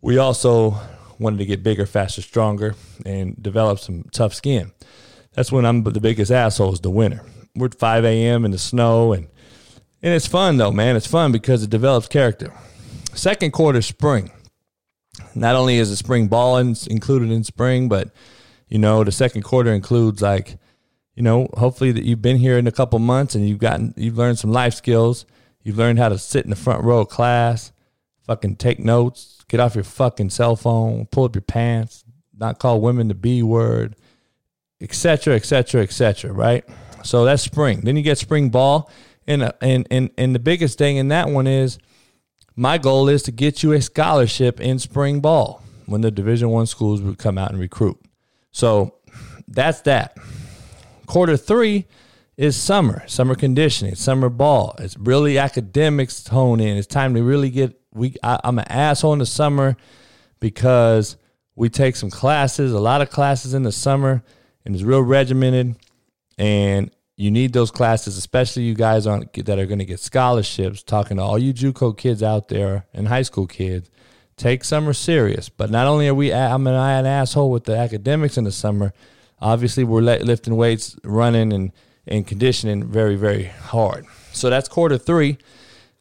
We 0.00 0.16
also 0.16 0.80
wanted 1.18 1.38
to 1.38 1.44
get 1.44 1.62
bigger, 1.62 1.84
faster, 1.84 2.22
stronger, 2.22 2.74
and 3.04 3.40
develop 3.40 3.78
some 3.78 4.04
tough 4.12 4.32
skin. 4.32 4.72
That's 5.34 5.52
when 5.52 5.66
I'm 5.66 5.82
the 5.82 6.00
biggest 6.00 6.32
asshole 6.32 6.72
is 6.72 6.80
the 6.80 6.90
winter. 6.90 7.24
We're 7.54 7.66
at 7.66 7.74
5 7.74 8.04
a.m. 8.04 8.44
in 8.44 8.50
the 8.50 8.58
snow, 8.58 9.12
and 9.12 9.28
and 10.02 10.14
it's 10.14 10.26
fun 10.26 10.56
though, 10.56 10.72
man. 10.72 10.96
It's 10.96 11.06
fun 11.06 11.32
because 11.32 11.62
it 11.62 11.70
develops 11.70 12.08
character. 12.08 12.52
Second 13.12 13.52
quarter, 13.52 13.82
spring. 13.82 14.30
Not 15.34 15.54
only 15.54 15.76
is 15.76 15.90
the 15.90 15.96
spring 15.96 16.28
ball 16.28 16.56
included 16.56 17.30
in 17.30 17.44
spring, 17.44 17.90
but 17.90 18.10
you 18.68 18.78
know 18.78 19.04
the 19.04 19.12
second 19.12 19.42
quarter 19.42 19.70
includes 19.70 20.22
like 20.22 20.56
you 21.14 21.22
know, 21.22 21.48
hopefully 21.54 21.92
that 21.92 22.04
you've 22.04 22.22
been 22.22 22.36
here 22.36 22.58
in 22.58 22.66
a 22.66 22.72
couple 22.72 22.98
months 22.98 23.34
and 23.34 23.48
you've 23.48 23.58
gotten, 23.58 23.94
you've 23.96 24.18
learned 24.18 24.38
some 24.38 24.52
life 24.52 24.74
skills. 24.74 25.26
You've 25.62 25.78
learned 25.78 25.98
how 25.98 26.10
to 26.10 26.18
sit 26.18 26.44
in 26.44 26.50
the 26.50 26.56
front 26.56 26.84
row 26.84 27.00
of 27.00 27.08
class, 27.08 27.72
fucking 28.26 28.56
take 28.56 28.78
notes, 28.78 29.42
get 29.48 29.60
off 29.60 29.74
your 29.74 29.84
fucking 29.84 30.30
cell 30.30 30.56
phone, 30.56 31.06
pull 31.06 31.24
up 31.24 31.34
your 31.34 31.42
pants, 31.42 32.04
not 32.36 32.58
call 32.58 32.80
women 32.80 33.08
the 33.08 33.14
B 33.14 33.42
word, 33.42 33.96
etc., 34.80 35.36
etc., 35.36 35.82
etc. 35.82 36.32
right? 36.32 36.64
So 37.02 37.24
that's 37.24 37.42
spring. 37.42 37.80
Then 37.80 37.96
you 37.96 38.02
get 38.02 38.18
spring 38.18 38.50
ball. 38.50 38.90
And, 39.26 39.42
uh, 39.42 39.52
and, 39.62 39.86
and, 39.90 40.10
and 40.18 40.34
the 40.34 40.38
biggest 40.38 40.76
thing 40.76 40.96
in 40.96 41.08
that 41.08 41.30
one 41.30 41.46
is 41.46 41.78
my 42.56 42.76
goal 42.76 43.08
is 43.08 43.22
to 43.22 43.32
get 43.32 43.62
you 43.62 43.72
a 43.72 43.80
scholarship 43.80 44.60
in 44.60 44.78
spring 44.78 45.20
ball 45.20 45.62
when 45.86 46.02
the 46.02 46.10
division 46.10 46.50
one 46.50 46.66
schools 46.66 47.00
would 47.00 47.18
come 47.18 47.38
out 47.38 47.50
and 47.50 47.58
recruit. 47.58 47.98
So 48.50 48.96
that's 49.48 49.80
that. 49.82 50.16
Quarter 51.06 51.36
three 51.36 51.86
is 52.36 52.56
summer, 52.56 53.06
summer 53.06 53.34
conditioning, 53.34 53.94
summer 53.94 54.28
ball. 54.28 54.74
It's 54.78 54.96
really 54.96 55.38
academics 55.38 56.22
tone 56.22 56.60
in. 56.60 56.76
It's 56.76 56.86
time 56.86 57.14
to 57.14 57.22
really 57.22 57.50
get. 57.50 57.78
We 57.92 58.16
I, 58.22 58.40
I'm 58.42 58.58
an 58.58 58.66
asshole 58.68 59.12
in 59.12 59.20
the 59.20 59.26
summer 59.26 59.76
because 60.40 61.16
we 61.54 61.68
take 61.68 61.96
some 61.96 62.10
classes, 62.10 62.72
a 62.72 62.80
lot 62.80 63.02
of 63.02 63.10
classes 63.10 63.54
in 63.54 63.62
the 63.62 63.72
summer, 63.72 64.24
and 64.64 64.74
it's 64.74 64.82
real 64.82 65.00
regimented. 65.00 65.76
And 66.36 66.90
you 67.16 67.30
need 67.30 67.52
those 67.52 67.70
classes, 67.70 68.16
especially 68.16 68.64
you 68.64 68.74
guys 68.74 69.06
on 69.06 69.28
that 69.36 69.58
are 69.58 69.66
going 69.66 69.78
to 69.78 69.84
get 69.84 70.00
scholarships. 70.00 70.82
Talking 70.82 71.18
to 71.18 71.22
all 71.22 71.38
you 71.38 71.54
JUCO 71.54 71.96
kids 71.96 72.22
out 72.22 72.48
there 72.48 72.86
and 72.92 73.06
high 73.06 73.22
school 73.22 73.46
kids, 73.46 73.88
take 74.36 74.64
summer 74.64 74.92
serious. 74.92 75.48
But 75.48 75.70
not 75.70 75.86
only 75.86 76.08
are 76.08 76.14
we, 76.14 76.32
I'm 76.32 76.66
an, 76.66 76.74
an 76.74 77.06
asshole 77.06 77.52
with 77.52 77.64
the 77.64 77.76
academics 77.76 78.36
in 78.36 78.42
the 78.42 78.50
summer. 78.50 78.92
Obviously, 79.44 79.84
we're 79.84 80.00
lifting 80.00 80.56
weights, 80.56 80.96
running, 81.04 81.52
and 81.52 81.70
and 82.06 82.26
conditioning 82.26 82.84
very, 82.84 83.14
very 83.14 83.44
hard. 83.44 84.06
So 84.32 84.48
that's 84.50 84.68
quarter 84.68 84.96
three. 84.96 85.36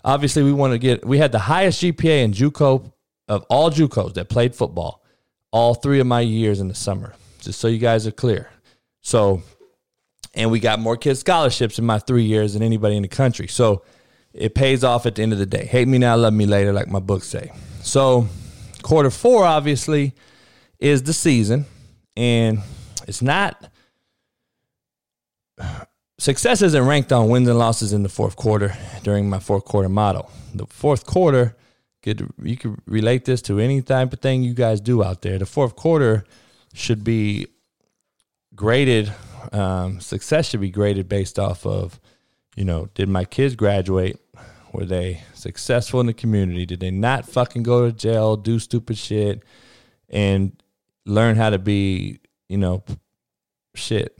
Obviously, 0.05 0.43
we 0.43 0.53
want 0.53 0.71
to 0.71 0.79
get. 0.79 1.05
We 1.05 1.17
had 1.17 1.33
the 1.33 1.39
highest 1.39 1.81
GPA 1.81 2.23
in 2.23 2.31
JUCO 2.31 2.91
of 3.27 3.45
all 3.49 3.69
JUCOs 3.69 4.13
that 4.13 4.29
played 4.29 4.55
football, 4.55 5.03
all 5.51 5.73
three 5.73 5.99
of 5.99 6.07
my 6.07 6.21
years 6.21 6.61
in 6.61 6.69
the 6.69 6.75
summer. 6.75 7.15
Just 7.39 7.59
so 7.59 7.67
you 7.67 7.79
guys 7.79 8.07
are 8.07 8.11
clear. 8.11 8.49
So, 9.01 9.43
and 10.33 10.49
we 10.49 10.61
got 10.61 10.79
more 10.79 10.95
kids 10.95 11.19
scholarships 11.19 11.77
in 11.77 11.85
my 11.85 11.99
three 11.99 12.23
years 12.23 12.53
than 12.53 12.63
anybody 12.63 12.95
in 12.95 13.01
the 13.01 13.09
country. 13.09 13.49
So, 13.49 13.83
it 14.33 14.55
pays 14.55 14.85
off 14.85 15.05
at 15.05 15.15
the 15.15 15.21
end 15.21 15.33
of 15.33 15.39
the 15.39 15.45
day. 15.45 15.65
Hate 15.65 15.89
me 15.89 15.97
now, 15.97 16.15
love 16.15 16.33
me 16.33 16.45
later, 16.45 16.71
like 16.71 16.87
my 16.87 17.01
books 17.01 17.27
say. 17.27 17.51
So, 17.81 18.29
quarter 18.81 19.09
four 19.09 19.43
obviously 19.43 20.13
is 20.79 21.03
the 21.03 21.13
season, 21.13 21.65
and 22.15 22.59
it's 23.07 23.21
not 23.21 23.71
success 26.19 26.61
isn't 26.61 26.85
ranked 26.85 27.11
on 27.11 27.29
wins 27.29 27.47
and 27.47 27.57
losses 27.57 27.93
in 27.93 28.03
the 28.03 28.09
fourth 28.09 28.35
quarter 28.35 28.75
during 29.03 29.29
my 29.29 29.39
fourth 29.39 29.65
quarter 29.65 29.89
model. 29.89 30.31
The 30.53 30.65
fourth 30.67 31.05
quarter, 31.05 31.55
could 32.01 32.29
you 32.41 32.57
could 32.57 32.77
relate 32.85 33.25
this 33.25 33.41
to 33.43 33.59
any 33.59 33.81
type 33.81 34.13
of 34.13 34.19
thing 34.19 34.43
you 34.43 34.53
guys 34.53 34.81
do 34.81 35.03
out 35.03 35.21
there. 35.21 35.37
The 35.37 35.45
fourth 35.45 35.75
quarter 35.75 36.23
should 36.73 37.03
be 37.03 37.47
graded. 38.55 39.13
Um, 39.51 39.99
success 39.99 40.49
should 40.49 40.61
be 40.61 40.71
graded 40.71 41.09
based 41.09 41.37
off 41.37 41.65
of, 41.65 41.99
you 42.55 42.65
know, 42.65 42.89
did 42.93 43.09
my 43.09 43.25
kids 43.25 43.55
graduate? 43.55 44.19
Were 44.71 44.85
they 44.85 45.21
successful 45.33 45.99
in 45.99 46.07
the 46.07 46.13
community? 46.13 46.65
Did 46.65 46.79
they 46.79 46.89
not 46.89 47.27
fucking 47.27 47.63
go 47.63 47.85
to 47.85 47.91
jail, 47.91 48.35
do 48.35 48.57
stupid 48.57 48.97
shit, 48.97 49.43
and 50.09 50.59
learn 51.05 51.35
how 51.35 51.51
to 51.51 51.59
be, 51.59 52.19
you 52.53 52.59
know, 52.59 52.83
shit, 53.73 54.15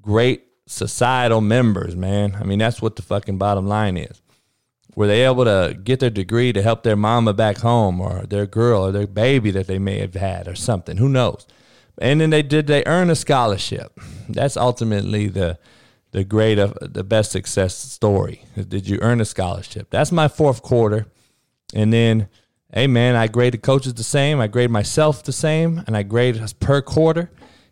great 0.00 0.44
societal 0.66 1.40
members, 1.40 1.96
man. 1.96 2.36
I 2.40 2.44
mean, 2.44 2.60
that's 2.60 2.80
what 2.80 2.94
the 2.94 3.02
fucking 3.02 3.38
bottom 3.38 3.66
line 3.66 3.96
is. 3.96 4.22
Were 4.94 5.08
they 5.08 5.24
able 5.24 5.44
to 5.44 5.76
get 5.82 5.98
their 5.98 6.10
degree 6.10 6.52
to 6.52 6.62
help 6.62 6.84
their 6.84 6.94
mama 6.94 7.32
back 7.32 7.58
home 7.58 8.00
or 8.00 8.24
their 8.24 8.46
girl 8.46 8.86
or 8.86 8.92
their 8.92 9.08
baby 9.08 9.50
that 9.50 9.66
they 9.66 9.80
may 9.80 9.98
have 9.98 10.14
had 10.14 10.46
or 10.46 10.54
something? 10.54 10.98
Who 10.98 11.08
knows? 11.08 11.44
And 12.00 12.20
then 12.20 12.30
they 12.30 12.42
did 12.42 12.68
they 12.68 12.84
earn 12.86 13.10
a 13.10 13.16
scholarship? 13.16 13.98
That's 14.28 14.56
ultimately 14.56 15.26
the 15.26 15.58
the 16.12 16.22
great 16.22 16.60
of 16.60 16.78
the 16.80 17.02
best 17.02 17.32
success 17.32 17.74
story. 17.74 18.44
Did 18.54 18.88
you 18.88 19.00
earn 19.02 19.20
a 19.20 19.24
scholarship? 19.24 19.90
That's 19.90 20.12
my 20.12 20.28
fourth 20.28 20.62
quarter. 20.62 21.06
And 21.74 21.92
then, 21.92 22.28
hey 22.72 22.86
man, 22.86 23.16
I 23.16 23.26
grade 23.28 23.54
the 23.54 23.58
coaches 23.58 23.94
the 23.94 24.04
same. 24.04 24.40
I 24.40 24.46
grade 24.46 24.70
myself 24.70 25.22
the 25.22 25.32
same, 25.32 25.82
and 25.86 25.96
I 25.96 26.02
grade 26.02 26.40
per 26.60 26.82
quarter. 26.82 27.30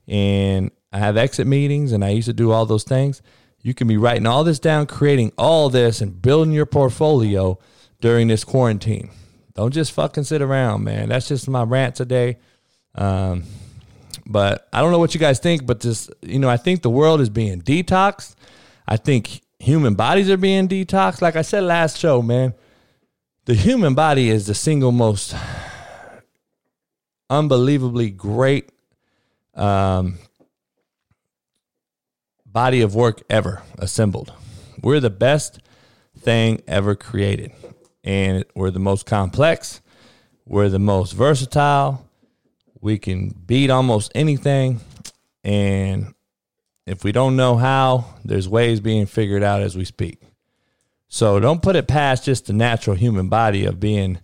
And 0.09 0.71
I 0.93 0.99
have 0.99 1.17
exit 1.17 1.47
meetings 1.47 1.93
and 1.93 2.05
I 2.05 2.11
used 2.11 2.27
to 2.27 2.33
do 2.33 2.53
all 2.53 2.65
those 2.65 2.85
things. 2.85 3.21
You 3.61 3.75
can 3.75 3.87
be 3.89 3.97
writing 3.97 4.27
all 4.27 4.45
this 4.45 4.59
down, 4.59 4.87
creating 4.87 5.33
all 5.37 5.69
this, 5.69 6.01
and 6.01 6.23
building 6.23 6.55
your 6.55 6.67
portfolio 6.67 7.59
during 8.01 8.29
this 8.29 8.45
quarantine. 8.45 9.11
Don't 9.55 9.75
just 9.75 9.93
fucking 9.93 10.25
sit 10.25 10.41
around, 10.41 10.85
man. 10.85 11.09
That's 11.09 11.29
just 11.29 11.49
my 11.49 11.65
rant 11.65 11.97
today. 11.97 12.39
Um, 12.95 13.45
but 14.25 14.69
I 14.73 14.81
don't 14.81 14.93
know 14.93 14.99
what 14.99 15.15
you 15.15 15.21
guys 15.21 15.39
think, 15.39 15.67
but 15.67 15.81
this, 15.81 16.09
you 16.23 16.39
know, 16.39 16.49
I 16.49 16.57
think 16.57 16.83
the 16.83 16.91
world 16.91 17.21
is 17.21 17.29
being 17.29 17.61
detoxed. 17.61 18.35
I 18.87 18.97
think 18.97 19.43
human 19.59 19.95
bodies 19.95 20.31
are 20.31 20.37
being 20.37 20.69
detoxed. 20.69 21.21
Like 21.21 21.37
I 21.37 21.43
said 21.43 21.65
last 21.65 21.99
show, 21.99 22.23
man, 22.23 22.55
the 23.47 23.55
human 23.55 23.95
body 23.95 24.29
is 24.29 24.47
the 24.47 24.55
single 24.55 24.91
most 24.91 25.35
unbelievably 27.31 28.11
great 28.11 28.71
um, 29.55 30.19
body 32.45 32.81
of 32.81 32.95
work 32.97 33.23
ever 33.31 33.63
assembled. 33.79 34.33
We're 34.83 34.99
the 34.99 35.11
best 35.11 35.61
thing 36.19 36.61
ever 36.67 36.97
created. 36.97 37.53
And 38.03 38.45
we're 38.55 38.73
the 38.73 38.81
most 38.81 39.07
complex. 39.07 39.81
We're 40.45 40.69
the 40.69 40.81
most 40.81 41.13
versatile. 41.13 42.05
We 42.81 42.99
can 42.99 43.29
beat 43.29 43.71
almost 43.71 44.11
anything. 44.15 44.81
And 45.45 46.15
if 46.85 47.05
we 47.05 47.13
don't 47.13 47.37
know 47.37 47.57
how, 47.57 48.17
there's 48.25 48.49
ways 48.49 48.81
being 48.81 49.07
figured 49.07 49.45
out 49.45 49.63
as 49.63 49.77
we 49.77 49.85
speak. 49.85 50.21
So 51.17 51.41
don't 51.41 51.63
put 51.63 51.77
it 51.77 51.89
past 51.89 52.27
just 52.27 52.45
the 52.45 52.53
natural 52.53 52.95
human 52.95 53.31
body 53.31 53.65
of 53.65 53.81
being 53.81 54.21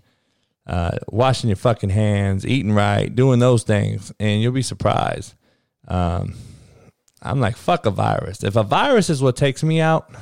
uh, 0.67 0.99
washing 1.09 1.49
your 1.49 1.57
fucking 1.57 1.89
hands, 1.89 2.47
eating 2.47 2.71
right, 2.71 3.09
doing 3.17 3.39
those 3.39 3.63
things, 3.63 4.13
and 4.21 4.43
you'll 4.43 4.53
be 4.53 4.61
surprised. 4.61 5.33
Um, 5.89 6.35
I'm 7.23 7.41
like, 7.41 7.57
fuck 7.57 7.87
a 7.87 7.91
virus. 7.91 8.45
If 8.45 8.57
a 8.57 8.63
virus 8.63 9.09
is 9.09 9.23
what 9.23 9.37
takes 9.37 9.63
me 9.63 9.81
out, 9.81 10.15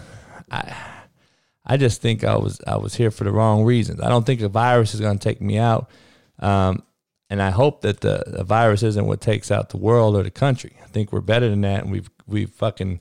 I 0.48 0.72
I 1.66 1.76
just 1.76 2.00
think 2.02 2.22
I 2.22 2.36
was 2.36 2.60
I 2.64 2.76
was 2.76 2.94
here 2.94 3.10
for 3.10 3.24
the 3.24 3.32
wrong 3.32 3.64
reasons. 3.64 4.00
I 4.00 4.08
don't 4.08 4.24
think 4.24 4.40
a 4.40 4.48
virus 4.48 4.94
is 4.94 5.00
going 5.00 5.18
to 5.18 5.28
take 5.28 5.40
me 5.40 5.58
out. 5.58 5.90
Um, 6.38 6.84
and 7.28 7.42
I 7.42 7.50
hope 7.50 7.80
that 7.80 8.00
the, 8.00 8.22
the 8.28 8.44
virus 8.44 8.84
isn't 8.84 9.06
what 9.06 9.20
takes 9.20 9.50
out 9.50 9.70
the 9.70 9.76
world 9.76 10.14
or 10.14 10.22
the 10.22 10.30
country. 10.30 10.76
I 10.84 10.86
think 10.86 11.12
we're 11.12 11.20
better 11.20 11.48
than 11.48 11.62
that, 11.62 11.82
and 11.82 11.90
we've 11.90 12.10
we 12.28 12.46
fucking 12.46 13.00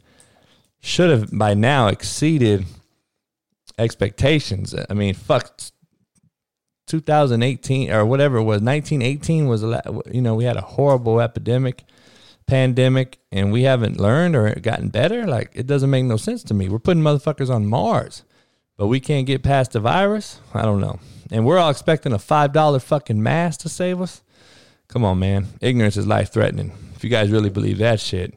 should 0.80 1.12
have 1.12 1.30
by 1.32 1.54
now 1.54 1.86
exceeded 1.86 2.66
expectations. 3.80 4.76
I 4.89 4.94
mean, 4.94 5.13
fuck. 5.13 5.60
2018 6.88 7.92
or 7.92 8.04
whatever 8.04 8.38
it 8.38 8.44
was, 8.44 8.62
1918 8.62 9.48
was, 9.48 9.62
a 9.62 9.68
lot. 9.68 10.08
you 10.12 10.22
know, 10.22 10.34
we 10.34 10.44
had 10.44 10.58
a 10.58 10.62
horrible 10.62 11.22
epidemic 11.22 11.84
pandemic 12.48 13.20
and 13.32 13.52
we 13.52 13.62
haven't 13.62 14.00
learned 14.00 14.36
or 14.36 14.54
gotten 14.56 14.89
better, 14.89 15.28
like 15.28 15.52
it 15.54 15.68
doesn't 15.68 15.89
make 15.89 16.06
no 16.06 16.18
sense 16.18 16.44
to 16.44 16.54
me. 16.54 16.68
We're 16.68 16.80
putting 16.80 17.04
motherfuckers 17.04 17.50
on 17.50 17.68
Mars, 17.68 18.24
but 18.76 18.88
we 18.88 19.00
can't 19.00 19.28
get 19.28 19.44
past 19.44 19.74
the 19.74 19.80
virus. 19.80 20.42
I 20.54 20.63
don't 20.63 20.82
know. 20.82 21.00
And 21.32 21.46
we're 21.46 21.60
all 21.60 21.70
expecting 21.70 22.12
a 22.12 22.20
five 22.20 22.52
dollar 22.52 22.80
fucking 22.80 23.22
mask 23.22 23.62
to 23.62 23.70
save 23.70 24.02
us. 24.02 24.24
Come 24.88 25.06
on, 25.06 25.20
man. 25.20 25.46
Ignorance 25.62 25.96
is 25.96 26.08
life 26.08 26.34
threatening. 26.34 26.72
If 26.96 27.04
you 27.04 27.12
guys 27.12 27.30
really 27.30 27.52
believe 27.52 27.78
that 27.78 28.00
shit, 28.00 28.34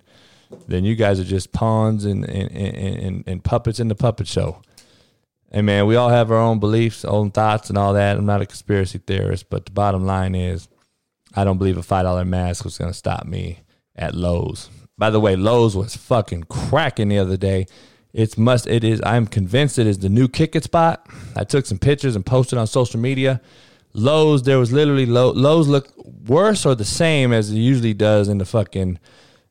then 0.68 0.84
you 0.84 0.94
guys 0.94 1.18
are 1.18 1.24
just 1.24 1.52
pawns 1.52 2.04
and 2.04 2.28
and, 2.28 2.52
and, 2.52 2.76
and, 2.76 3.24
and 3.26 3.42
puppets 3.42 3.80
in 3.80 3.88
the 3.88 3.94
puppet 3.94 4.28
show. 4.28 4.60
Hey 5.54 5.60
man, 5.60 5.84
we 5.84 5.96
all 5.96 6.08
have 6.08 6.30
our 6.30 6.38
own 6.38 6.60
beliefs, 6.60 7.04
own 7.04 7.30
thoughts, 7.30 7.68
and 7.68 7.76
all 7.76 7.92
that. 7.92 8.16
I'm 8.16 8.24
not 8.24 8.40
a 8.40 8.46
conspiracy 8.46 8.96
theorist, 8.96 9.50
but 9.50 9.66
the 9.66 9.70
bottom 9.70 10.06
line 10.06 10.34
is, 10.34 10.66
I 11.34 11.44
don't 11.44 11.58
believe 11.58 11.76
a 11.76 11.82
five 11.82 12.04
dollar 12.04 12.24
mask 12.24 12.64
was 12.64 12.78
to 12.78 12.94
stop 12.94 13.26
me 13.26 13.60
at 13.94 14.14
Lowe's. 14.14 14.70
By 14.96 15.10
the 15.10 15.20
way, 15.20 15.36
Lowe's 15.36 15.76
was 15.76 15.94
fucking 15.94 16.44
cracking 16.44 17.08
the 17.08 17.18
other 17.18 17.36
day. 17.36 17.66
It's 18.14 18.38
must. 18.38 18.66
It 18.66 18.82
is. 18.82 19.02
I'm 19.04 19.26
convinced 19.26 19.78
it 19.78 19.86
is 19.86 19.98
the 19.98 20.08
new 20.08 20.26
kick 20.26 20.54
spot. 20.62 21.06
I 21.36 21.44
took 21.44 21.66
some 21.66 21.78
pictures 21.78 22.16
and 22.16 22.24
posted 22.24 22.58
on 22.58 22.66
social 22.66 22.98
media. 22.98 23.42
Lowe's, 23.92 24.44
there 24.44 24.58
was 24.58 24.72
literally 24.72 25.04
Lowe's 25.04 25.68
look 25.68 25.92
worse 25.98 26.64
or 26.64 26.74
the 26.74 26.86
same 26.86 27.30
as 27.30 27.50
it 27.50 27.56
usually 27.56 27.92
does 27.92 28.28
in 28.28 28.38
the 28.38 28.46
fucking 28.46 28.98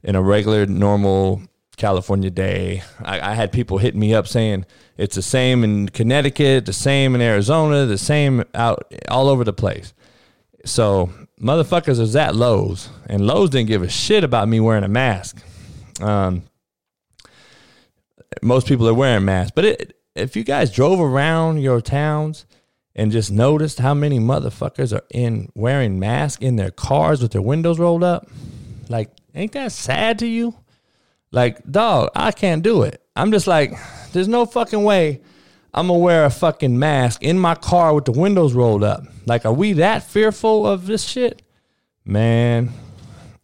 in 0.01 0.15
a 0.15 0.21
regular 0.23 0.65
normal 0.65 1.43
California 1.81 2.29
day. 2.29 2.83
I, 3.03 3.31
I, 3.31 3.33
had 3.33 3.51
people 3.51 3.79
hitting 3.79 3.99
me 3.99 4.13
up 4.13 4.27
saying 4.27 4.67
it's 4.97 5.15
the 5.15 5.23
same 5.23 5.63
in 5.63 5.89
Connecticut, 5.89 6.67
the 6.67 6.73
same 6.73 7.15
in 7.15 7.21
Arizona, 7.21 7.87
the 7.87 7.97
same 7.97 8.43
out 8.53 8.93
all 9.09 9.27
over 9.27 9.43
the 9.43 9.51
place. 9.51 9.91
So 10.63 11.09
motherfuckers 11.41 11.99
was 11.99 12.15
at 12.15 12.35
Lowe's, 12.35 12.89
and 13.07 13.25
Lowe's 13.25 13.49
didn't 13.49 13.67
give 13.67 13.81
a 13.81 13.89
shit 13.89 14.23
about 14.23 14.47
me 14.47 14.59
wearing 14.59 14.83
a 14.83 14.87
mask. 14.87 15.41
Um, 15.99 16.43
most 18.43 18.67
people 18.67 18.87
are 18.87 18.93
wearing 18.93 19.25
masks, 19.25 19.51
but 19.55 19.65
it, 19.65 19.97
if 20.15 20.35
you 20.35 20.43
guys 20.43 20.71
drove 20.71 20.99
around 20.99 21.61
your 21.61 21.81
towns 21.81 22.45
and 22.95 23.11
just 23.11 23.31
noticed 23.31 23.79
how 23.79 23.95
many 23.95 24.19
motherfuckers 24.19 24.95
are 24.95 25.05
in 25.09 25.51
wearing 25.55 25.99
masks 25.99 26.43
in 26.43 26.57
their 26.57 26.71
cars 26.71 27.23
with 27.23 27.31
their 27.31 27.41
windows 27.41 27.79
rolled 27.79 28.03
up, 28.03 28.29
like, 28.87 29.09
ain't 29.33 29.53
that 29.53 29.71
sad 29.71 30.19
to 30.19 30.27
you? 30.27 30.55
Like, 31.31 31.63
dog, 31.69 32.09
I 32.15 32.31
can't 32.31 32.63
do 32.63 32.83
it. 32.83 33.01
I'm 33.15 33.31
just 33.31 33.47
like, 33.47 33.73
there's 34.11 34.27
no 34.27 34.45
fucking 34.45 34.83
way 34.83 35.21
I'm 35.73 35.87
gonna 35.87 35.99
wear 35.99 36.25
a 36.25 36.29
fucking 36.29 36.77
mask 36.77 37.23
in 37.23 37.39
my 37.39 37.55
car 37.55 37.93
with 37.93 38.05
the 38.05 38.11
windows 38.11 38.53
rolled 38.53 38.83
up. 38.83 39.03
Like, 39.25 39.45
are 39.45 39.53
we 39.53 39.73
that 39.73 40.03
fearful 40.03 40.67
of 40.67 40.85
this 40.85 41.03
shit? 41.03 41.41
Man, 42.03 42.71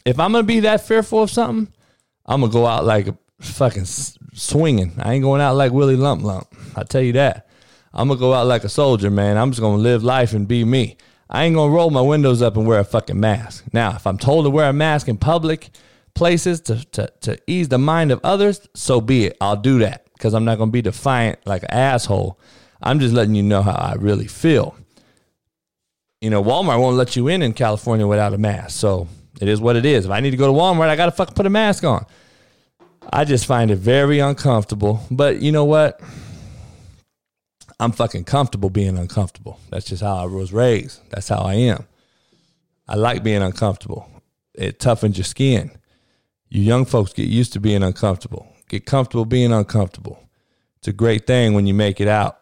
if 0.06 0.19
I'm 0.19 0.34
gonna 0.34 0.43
be 0.43 0.62
that 0.62 0.86
fearful 0.86 1.23
of 1.23 1.32
something, 1.32 1.73
I'm 2.26 2.41
gonna 2.41 2.52
go 2.52 2.65
out 2.65 2.84
like 2.84 3.08
fucking 3.39 3.86
swinging. 3.86 4.93
I 5.00 5.13
ain't 5.13 5.23
going 5.23 5.39
out 5.39 5.56
like 5.56 5.71
Willie 5.71 5.95
Lump 5.95 6.23
Lump. 6.23 6.47
I 6.76 6.84
tell 6.84 7.02
you 7.02 7.13
that. 7.13 7.47
I'm 7.93 8.10
gonna 8.10 8.19
go 8.19 8.34
out 8.34 8.47
like 8.47 8.65
a 8.65 8.69
soldier, 8.69 9.10
man. 9.10 9.38
I'm 9.38 9.52
just 9.52 9.62
gonna 9.62 9.82
live 9.82 10.04
life 10.04 10.34
and 10.34 10.47
be 10.47 10.65
me. 10.65 10.97
I 11.30 11.45
ain't 11.45 11.56
gonna 11.56 11.71
roll 11.71 11.91
my 11.91 12.02
windows 12.02 12.41
up 12.41 12.58
and 12.58 12.67
wear 12.67 12.80
a 12.80 12.84
fucking 12.84 13.19
mask. 13.19 13.65
Now, 13.71 13.95
if 13.95 14.06
I'm 14.06 14.17
told 14.17 14.45
to 14.45 14.50
wear 14.50 14.69
a 14.69 14.73
mask 14.73 15.08
in 15.08 15.17
public 15.17 15.69
places 16.17 16.60
to, 16.62 16.84
to, 16.91 17.12
to 17.21 17.38
ease 17.47 17.69
the 17.69 17.77
mind 17.77 18.12
of 18.12 18.19
others, 18.23 18.67
so 18.73 18.99
be 19.01 19.25
it. 19.27 19.38
I'll 19.39 19.56
do 19.56 19.80
that 19.80 20.06
because 20.13 20.34
I'm 20.34 20.45
not 20.45 20.58
going 20.58 20.69
to 20.69 20.73
be 20.73 20.82
defiant 20.82 21.39
like 21.45 21.63
an 21.63 21.71
asshole. 21.71 22.39
I'm 22.82 22.99
just 22.99 23.13
letting 23.13 23.36
you 23.36 23.43
know 23.43 23.62
how 23.62 23.73
I 23.73 23.93
really 23.95 24.27
feel. 24.27 24.75
you 26.21 26.30
know, 26.30 26.43
Walmart 26.43 26.80
won't 26.80 26.97
let 26.97 27.15
you 27.15 27.27
in 27.27 27.41
in 27.41 27.53
California 27.53 28.08
without 28.08 28.34
a 28.34 28.38
mask. 28.38 28.80
So 28.80 29.08
it 29.39 29.47
is 29.47 29.62
what 29.62 29.75
it 29.75 29.86
is. 29.86 30.06
If 30.06 30.12
I 30.12 30.19
need 30.19 30.32
to 30.32 30.38
go 30.38 30.47
to 30.47 30.53
Walmart, 30.53 30.89
I 30.89 30.95
got 30.95 31.06
to 31.06 31.12
fucking 31.12 31.36
put 31.36 31.45
a 31.45 31.49
mask 31.49 31.84
on. 31.84 32.06
I 33.12 33.23
just 33.23 33.45
find 33.45 33.71
it 33.71 33.77
very 33.77 34.19
uncomfortable. 34.19 35.01
But 35.12 35.41
you 35.41 35.51
know 35.51 35.65
what? 35.65 36.01
I'm 37.80 37.91
fucking 37.91 38.23
comfortable 38.23 38.71
being 38.71 38.97
uncomfortable. 38.97 39.60
That's 39.69 39.86
just 39.86 40.01
how 40.01 40.15
I 40.17 40.25
was 40.25 40.51
raised. 40.51 40.99
That's 41.12 41.30
how 41.30 41.41
I 41.41 41.53
am. 41.56 41.86
I 42.88 42.95
like 42.95 43.23
being 43.23 43.43
uncomfortable. 43.43 44.10
It 44.56 44.80
toughens 44.80 45.17
your 45.17 45.25
skin. 45.25 45.71
You 46.49 46.62
young 46.62 46.86
folks 46.86 47.13
get 47.13 47.27
used 47.27 47.53
to 47.53 47.60
being 47.60 47.83
uncomfortable. 47.83 48.47
Get 48.69 48.86
comfortable 48.86 49.25
being 49.25 49.51
uncomfortable. 49.51 50.27
It's 50.77 50.88
a 50.88 50.93
great 50.93 51.27
thing 51.27 51.53
when 51.53 51.67
you 51.67 51.73
make 51.73 51.99
it 51.99 52.07
out. 52.07 52.39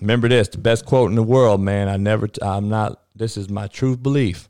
Remember 0.00 0.28
this, 0.28 0.48
the 0.48 0.58
best 0.58 0.84
quote 0.86 1.10
in 1.10 1.16
the 1.16 1.22
world, 1.22 1.60
man. 1.60 1.88
I 1.88 1.96
never 1.96 2.28
I'm 2.40 2.68
not 2.68 3.00
this 3.14 3.36
is 3.36 3.48
my 3.48 3.66
truth 3.66 4.02
belief. 4.02 4.48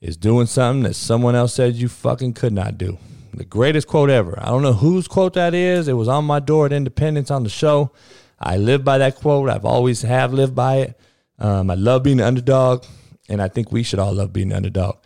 Is 0.00 0.16
doing 0.16 0.46
something 0.46 0.84
that 0.84 0.94
someone 0.94 1.34
else 1.34 1.54
said 1.54 1.74
you 1.74 1.88
fucking 1.88 2.34
could 2.34 2.52
not 2.52 2.78
do. 2.78 2.98
The 3.34 3.44
greatest 3.44 3.88
quote 3.88 4.10
ever. 4.10 4.38
I 4.40 4.46
don't 4.46 4.62
know 4.62 4.72
whose 4.72 5.08
quote 5.08 5.34
that 5.34 5.54
is. 5.54 5.88
It 5.88 5.94
was 5.94 6.08
on 6.08 6.24
my 6.24 6.38
door 6.38 6.66
at 6.66 6.72
Independence 6.72 7.30
on 7.30 7.42
the 7.42 7.48
show. 7.50 7.92
I 8.38 8.56
live 8.56 8.84
by 8.84 8.98
that 8.98 9.16
quote. 9.16 9.50
I've 9.50 9.64
always 9.64 10.02
have 10.02 10.32
lived 10.32 10.54
by 10.54 10.76
it. 10.76 11.00
Um, 11.40 11.70
I 11.70 11.74
love 11.74 12.04
being 12.04 12.18
the 12.18 12.26
underdog, 12.26 12.84
and 13.28 13.42
I 13.42 13.48
think 13.48 13.72
we 13.72 13.82
should 13.82 13.98
all 13.98 14.12
love 14.12 14.32
being 14.32 14.50
the 14.50 14.56
underdog. 14.56 14.98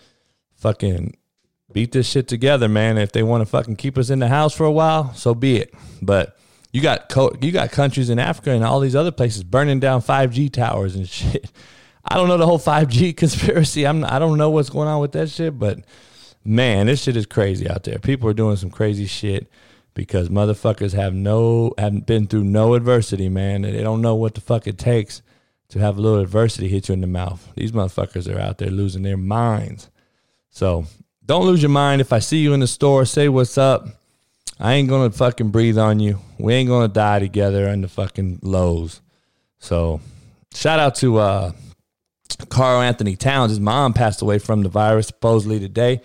Fucking 0.57 1.16
beat 1.72 1.92
this 1.92 2.08
shit 2.08 2.28
together, 2.28 2.68
man. 2.68 2.98
If 2.98 3.12
they 3.12 3.22
want 3.22 3.42
to 3.42 3.46
fucking 3.46 3.76
keep 3.76 3.98
us 3.98 4.11
in 4.11 4.18
the 4.18 4.28
house 4.28 4.54
for 4.54 4.64
a 4.64 4.72
while, 4.72 5.14
so 5.14 5.35
be 5.35 5.56
it. 5.56 5.74
But 6.00 6.37
you 6.72 6.80
got 6.80 7.08
co- 7.08 7.37
you 7.40 7.52
got 7.52 7.70
countries 7.70 8.11
in 8.11 8.18
Africa 8.18 8.50
and 8.50 8.64
all 8.64 8.80
these 8.80 8.96
other 8.96 9.12
places 9.12 9.44
burning 9.44 9.80
down 9.80 10.02
5G 10.02 10.52
towers 10.52 10.96
and 10.96 11.08
shit. 11.08 11.50
I 12.04 12.16
don't 12.16 12.28
know 12.28 12.38
the 12.38 12.46
whole 12.46 12.58
5G 12.58 13.16
conspiracy. 13.16 13.87
I'm 13.87 14.04
I 14.04 14.18
don't 14.18 14.38
know 14.38 14.50
what's 14.50 14.70
going 14.70 14.88
on 14.88 15.00
with 15.00 15.12
that 15.12 15.30
shit, 15.30 15.58
but 15.58 15.80
man, 16.44 16.87
this 16.87 17.02
shit 17.02 17.16
is 17.16 17.26
crazy 17.26 17.68
out 17.68 17.85
there. 17.85 17.98
People 17.98 18.28
are 18.28 18.35
doing 18.35 18.56
some 18.56 18.70
crazy 18.70 19.06
shit 19.06 19.48
because 19.94 20.28
motherfuckers 20.28 20.94
have 20.94 21.14
no 21.14 21.74
haven't 21.78 22.06
been 22.06 22.26
through 22.26 22.44
no 22.44 22.74
adversity, 22.74 23.28
man. 23.28 23.62
They 23.62 23.82
don't 23.82 24.00
know 24.00 24.14
what 24.14 24.35
the 24.35 24.40
fuck 24.40 24.66
it 24.66 24.78
takes 24.78 25.22
to 25.68 25.78
have 25.78 25.96
a 25.96 26.00
little 26.00 26.20
adversity 26.20 26.68
hit 26.68 26.88
you 26.88 26.92
in 26.92 27.00
the 27.00 27.06
mouth. 27.06 27.50
These 27.56 27.72
motherfuckers 27.72 28.32
are 28.32 28.38
out 28.38 28.58
there 28.58 28.70
losing 28.70 29.02
their 29.02 29.16
minds. 29.16 29.90
So 30.50 30.85
don't 31.33 31.47
lose 31.47 31.62
your 31.62 31.71
mind. 31.71 32.03
If 32.03 32.12
I 32.12 32.18
see 32.18 32.38
you 32.38 32.53
in 32.53 32.61
the 32.61 32.66
store, 32.66 33.07
say 33.07 33.27
what's 33.27 33.57
up. 33.57 33.88
I 34.61 34.75
ain't 34.75 34.88
gonna 34.88 35.11
fucking 35.11 35.49
breathe 35.49 35.79
on 35.79 35.99
you. 35.99 36.18
We 36.38 36.53
ain't 36.53 36.68
gonna 36.68 36.88
die 36.88 37.21
together 37.21 37.68
in 37.68 37.81
the 37.81 37.88
fucking 37.88 38.40
Lowe's. 38.42 39.01
So 39.59 40.03
shout 40.55 40.79
out 40.79 40.95
to 40.97 41.16
uh 41.18 41.53
Karl-Anthony 42.51 43.16
Towns. 43.16 43.51
His 43.51 43.61
mom 43.61 43.95
passed 43.95 44.21
away 44.21 44.40
from 44.40 44.62
the 44.62 44.68
virus 44.68 45.07
supposedly 45.07 45.59
today. 45.59 46.03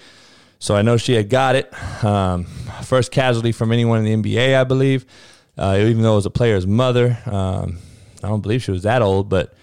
So 0.59 0.75
I 0.77 0.81
know 0.81 0.95
she 0.95 1.13
had 1.13 1.29
got 1.29 1.55
it. 1.55 1.73
Um, 2.05 2.45
first 2.83 3.11
casualty 3.11 3.51
from 3.51 3.73
anyone 3.73 4.05
in 4.05 4.21
the 4.21 4.33
NBA, 4.33 4.55
I 4.55 4.63
believe. 4.63 5.05
Uh, 5.57 5.77
even 5.81 6.03
though 6.03 6.13
it 6.13 6.15
was 6.15 6.25
a 6.25 6.31
player's 6.31 6.65
mother. 6.65 7.17
Um, 7.25 7.79
I 8.23 8.29
don't 8.29 8.41
believe 8.41 8.63
she 8.63 8.71
was 8.71 8.83
that 8.83 9.01
old, 9.01 9.27
but 9.27 9.53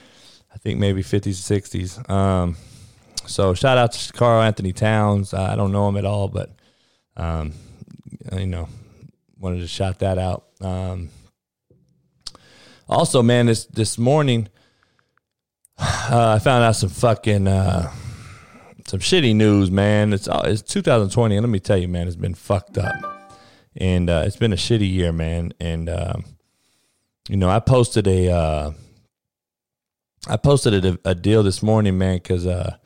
I 0.53 0.59
think 0.59 0.79
maybe 0.79 1.03
50s, 1.03 1.31
60s. 1.31 2.11
Um, 2.11 2.57
so 3.27 3.55
shout 3.55 3.79
out 3.79 3.93
to 3.93 4.13
Karl-Anthony 4.13 4.73
Towns. 4.73 5.35
I 5.35 5.57
don't 5.57 5.73
know 5.73 5.89
him 5.89 5.97
at 5.97 6.05
all, 6.05 6.29
but 6.29 6.51
um, 7.17 7.53
you 8.33 8.47
know, 8.47 8.69
wanted 9.39 9.61
to 9.61 9.69
shout 9.69 10.01
that 10.01 10.19
out. 10.19 10.47
Um, 10.61 11.11
also, 12.89 13.23
man, 13.23 13.47
this 13.47 13.67
this 13.67 13.99
morning 13.99 14.49
uh, 15.79 16.35
I 16.37 16.39
found 16.39 16.65
out 16.65 16.77
some 16.77 16.91
fucking 16.91 17.49
uh, 17.49 17.93
some 18.87 19.01
shitty 19.01 19.35
news, 19.35 19.71
man. 19.71 20.13
It's 20.13 20.29
uh, 20.29 20.43
it's 20.45 20.63
2020, 20.63 21.37
and 21.37 21.45
let 21.45 21.51
me 21.51 21.61
tell 21.61 21.77
you, 21.77 21.89
man, 21.89 22.07
it's 22.07 22.17
been 22.17 22.35
fucked 22.35 22.79
up, 22.79 22.95
and 23.77 24.09
uh, 24.09 24.23
it's 24.27 24.37
been 24.37 24.53
a 24.53 24.57
shitty 24.57 24.91
year, 24.91 25.13
man. 25.13 25.53
And 25.59 25.89
uh, 25.89 26.15
you 27.29 27.37
know, 27.37 27.49
I 27.49 27.61
posted 27.61 28.07
a 28.07 28.31
uh, 28.31 28.73
I 30.29 30.37
posted 30.37 30.85
a, 30.85 30.99
a 31.05 31.15
deal 31.15 31.43
this 31.43 31.63
morning, 31.63 31.99
man, 31.99 32.17
because 32.19 32.47
uh, 32.47 32.77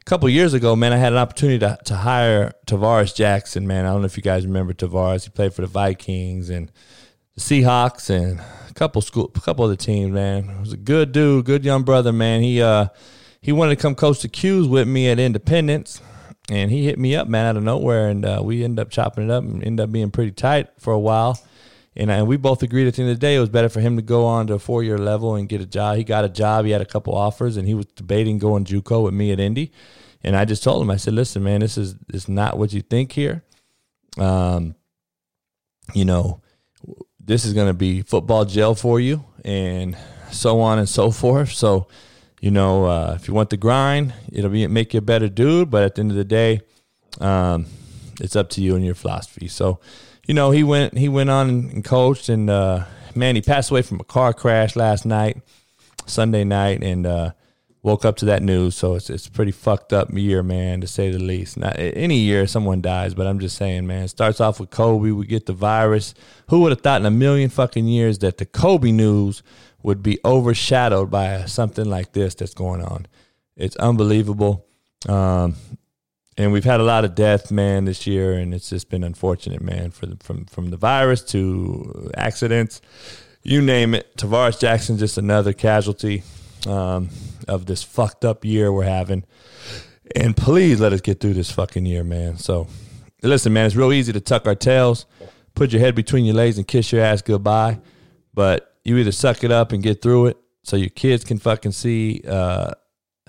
a 0.00 0.04
couple 0.04 0.28
years 0.28 0.54
ago, 0.54 0.74
man, 0.74 0.92
I 0.92 0.96
had 0.96 1.12
an 1.12 1.18
opportunity 1.18 1.58
to, 1.60 1.78
to 1.84 1.94
hire 1.94 2.52
Tarvaris 2.66 3.14
Jackson, 3.14 3.66
man. 3.66 3.84
I 3.84 3.90
don't 3.90 4.00
know 4.00 4.06
if 4.06 4.16
you 4.16 4.22
guys 4.22 4.46
remember 4.46 4.72
Tarvaris. 4.72 5.24
He 5.24 5.30
played 5.30 5.52
for 5.52 5.60
the 5.60 5.68
Vikings 5.68 6.50
and 6.50 6.72
the 7.34 7.40
Seahawks 7.40 8.10
and 8.10 8.40
a 8.40 8.74
couple 8.74 9.02
school, 9.02 9.30
a 9.34 9.40
couple 9.40 9.64
of 9.64 9.70
the 9.70 9.76
teams, 9.76 10.12
man. 10.12 10.48
He 10.48 10.60
was 10.60 10.72
a 10.72 10.78
good 10.78 11.12
dude, 11.12 11.44
good 11.44 11.64
young 11.64 11.82
brother, 11.82 12.12
man. 12.12 12.42
He 12.42 12.62
uh 12.62 12.88
he 13.42 13.52
wanted 13.52 13.76
to 13.76 13.82
come 13.82 13.94
coach 13.94 14.20
the 14.20 14.28
Qs 14.28 14.68
with 14.68 14.86
me 14.86 15.08
at 15.08 15.18
Independence, 15.18 16.02
and 16.50 16.70
he 16.70 16.84
hit 16.84 16.98
me 16.98 17.16
up, 17.16 17.26
man, 17.26 17.46
out 17.46 17.56
of 17.56 17.62
nowhere, 17.62 18.08
and 18.08 18.24
uh, 18.24 18.40
we 18.44 18.64
ended 18.64 18.80
up 18.80 18.90
chopping 18.90 19.24
it 19.24 19.30
up 19.30 19.44
and 19.44 19.64
ended 19.64 19.84
up 19.84 19.92
being 19.92 20.10
pretty 20.10 20.32
tight 20.32 20.68
for 20.78 20.92
a 20.92 20.98
while. 20.98 21.40
And, 21.96 22.10
and 22.10 22.28
we 22.28 22.36
both 22.36 22.62
agreed 22.62 22.86
at 22.86 22.94
the 22.94 23.02
end 23.02 23.10
of 23.10 23.16
the 23.16 23.20
day 23.20 23.36
it 23.36 23.40
was 23.40 23.48
better 23.48 23.68
for 23.68 23.80
him 23.80 23.96
to 23.96 24.02
go 24.02 24.24
on 24.24 24.46
to 24.46 24.54
a 24.54 24.58
four 24.58 24.82
year 24.82 24.98
level 24.98 25.34
and 25.34 25.48
get 25.48 25.60
a 25.60 25.66
job. 25.66 25.96
He 25.96 26.04
got 26.04 26.24
a 26.24 26.28
job. 26.28 26.64
He 26.64 26.70
had 26.70 26.80
a 26.80 26.86
couple 26.86 27.14
offers, 27.14 27.56
and 27.56 27.66
he 27.66 27.74
was 27.74 27.86
debating 27.86 28.38
going 28.38 28.64
JUCO 28.64 29.04
with 29.04 29.14
me 29.14 29.32
at 29.32 29.40
Indy. 29.40 29.72
And 30.22 30.36
I 30.36 30.44
just 30.44 30.62
told 30.62 30.82
him, 30.82 30.90
I 30.90 30.96
said, 30.96 31.14
"Listen, 31.14 31.42
man, 31.42 31.60
this 31.60 31.76
is 31.76 31.96
is 32.12 32.28
not 32.28 32.58
what 32.58 32.72
you 32.72 32.82
think 32.82 33.12
here. 33.12 33.42
Um, 34.18 34.76
you 35.94 36.04
know, 36.04 36.42
this 37.18 37.44
is 37.44 37.54
going 37.54 37.68
to 37.68 37.74
be 37.74 38.02
football 38.02 38.44
jail 38.44 38.74
for 38.74 39.00
you, 39.00 39.24
and 39.44 39.96
so 40.30 40.60
on 40.60 40.78
and 40.78 40.88
so 40.88 41.10
forth. 41.10 41.52
So." 41.52 41.88
you 42.40 42.50
know, 42.50 42.86
uh, 42.86 43.12
if 43.16 43.28
you 43.28 43.34
want 43.34 43.50
the 43.50 43.56
grind, 43.56 44.14
it'll 44.32 44.50
be 44.50 44.66
make 44.66 44.94
you 44.94 44.98
a 44.98 45.02
better 45.02 45.28
dude. 45.28 45.70
But 45.70 45.82
at 45.84 45.94
the 45.94 46.00
end 46.00 46.10
of 46.10 46.16
the 46.16 46.24
day, 46.24 46.62
um, 47.20 47.66
it's 48.20 48.34
up 48.34 48.48
to 48.50 48.62
you 48.62 48.76
and 48.76 48.84
your 48.84 48.94
philosophy. 48.94 49.46
So, 49.46 49.78
you 50.30 50.34
know, 50.34 50.52
he 50.52 50.62
went 50.62 50.96
he 50.96 51.08
went 51.08 51.28
on 51.28 51.48
and 51.48 51.84
coached, 51.84 52.28
and 52.28 52.48
uh, 52.48 52.84
man, 53.16 53.34
he 53.34 53.42
passed 53.42 53.72
away 53.72 53.82
from 53.82 53.98
a 53.98 54.04
car 54.04 54.32
crash 54.32 54.76
last 54.76 55.04
night, 55.04 55.42
Sunday 56.06 56.44
night, 56.44 56.84
and 56.84 57.04
uh, 57.04 57.32
woke 57.82 58.04
up 58.04 58.14
to 58.18 58.26
that 58.26 58.40
news. 58.40 58.76
So 58.76 58.94
it's 58.94 59.10
it's 59.10 59.28
pretty 59.28 59.50
fucked 59.50 59.92
up 59.92 60.08
year, 60.12 60.44
man, 60.44 60.82
to 60.82 60.86
say 60.86 61.10
the 61.10 61.18
least. 61.18 61.56
Not 61.56 61.74
any 61.76 62.18
year 62.18 62.46
someone 62.46 62.80
dies, 62.80 63.12
but 63.12 63.26
I'm 63.26 63.40
just 63.40 63.56
saying, 63.56 63.88
man. 63.88 64.06
Starts 64.06 64.40
off 64.40 64.60
with 64.60 64.70
Kobe. 64.70 65.10
We 65.10 65.26
get 65.26 65.46
the 65.46 65.52
virus. 65.52 66.14
Who 66.50 66.60
would 66.60 66.70
have 66.70 66.82
thought 66.82 67.00
in 67.00 67.06
a 67.06 67.10
million 67.10 67.50
fucking 67.50 67.88
years 67.88 68.20
that 68.20 68.38
the 68.38 68.46
Kobe 68.46 68.92
news 68.92 69.42
would 69.82 70.00
be 70.00 70.20
overshadowed 70.24 71.10
by 71.10 71.46
something 71.46 71.86
like 71.86 72.12
this 72.12 72.36
that's 72.36 72.54
going 72.54 72.82
on. 72.84 73.08
It's 73.56 73.74
unbelievable. 73.74 74.64
Um, 75.08 75.56
and 76.40 76.52
we've 76.52 76.64
had 76.64 76.80
a 76.80 76.84
lot 76.84 77.04
of 77.04 77.14
death, 77.14 77.50
man, 77.50 77.84
this 77.84 78.06
year, 78.06 78.32
and 78.32 78.54
it's 78.54 78.70
just 78.70 78.88
been 78.88 79.04
unfortunate, 79.04 79.60
man, 79.60 79.90
for 79.90 80.06
the, 80.06 80.16
from 80.24 80.46
from 80.46 80.70
the 80.70 80.78
virus 80.78 81.22
to 81.24 82.10
accidents, 82.16 82.80
you 83.42 83.60
name 83.60 83.94
it. 83.94 84.16
Tarvaris 84.16 84.58
Jackson, 84.58 84.96
just 84.96 85.18
another 85.18 85.52
casualty 85.52 86.22
um, 86.66 87.10
of 87.46 87.66
this 87.66 87.82
fucked 87.82 88.24
up 88.24 88.42
year 88.42 88.72
we're 88.72 88.84
having. 88.84 89.24
And 90.16 90.34
please 90.34 90.80
let 90.80 90.94
us 90.94 91.02
get 91.02 91.20
through 91.20 91.34
this 91.34 91.50
fucking 91.50 91.84
year, 91.84 92.04
man. 92.04 92.38
So, 92.38 92.68
listen, 93.22 93.52
man, 93.52 93.66
it's 93.66 93.76
real 93.76 93.92
easy 93.92 94.14
to 94.14 94.20
tuck 94.20 94.46
our 94.46 94.54
tails, 94.54 95.04
put 95.54 95.72
your 95.72 95.80
head 95.80 95.94
between 95.94 96.24
your 96.24 96.36
legs, 96.36 96.56
and 96.56 96.66
kiss 96.66 96.90
your 96.90 97.02
ass 97.02 97.20
goodbye. 97.20 97.80
But 98.32 98.76
you 98.82 98.96
either 98.96 99.12
suck 99.12 99.44
it 99.44 99.52
up 99.52 99.72
and 99.72 99.82
get 99.82 100.00
through 100.00 100.28
it 100.28 100.38
so 100.62 100.76
your 100.76 100.88
kids 100.88 101.22
can 101.22 101.38
fucking 101.38 101.72
see 101.72 102.22
uh, 102.26 102.72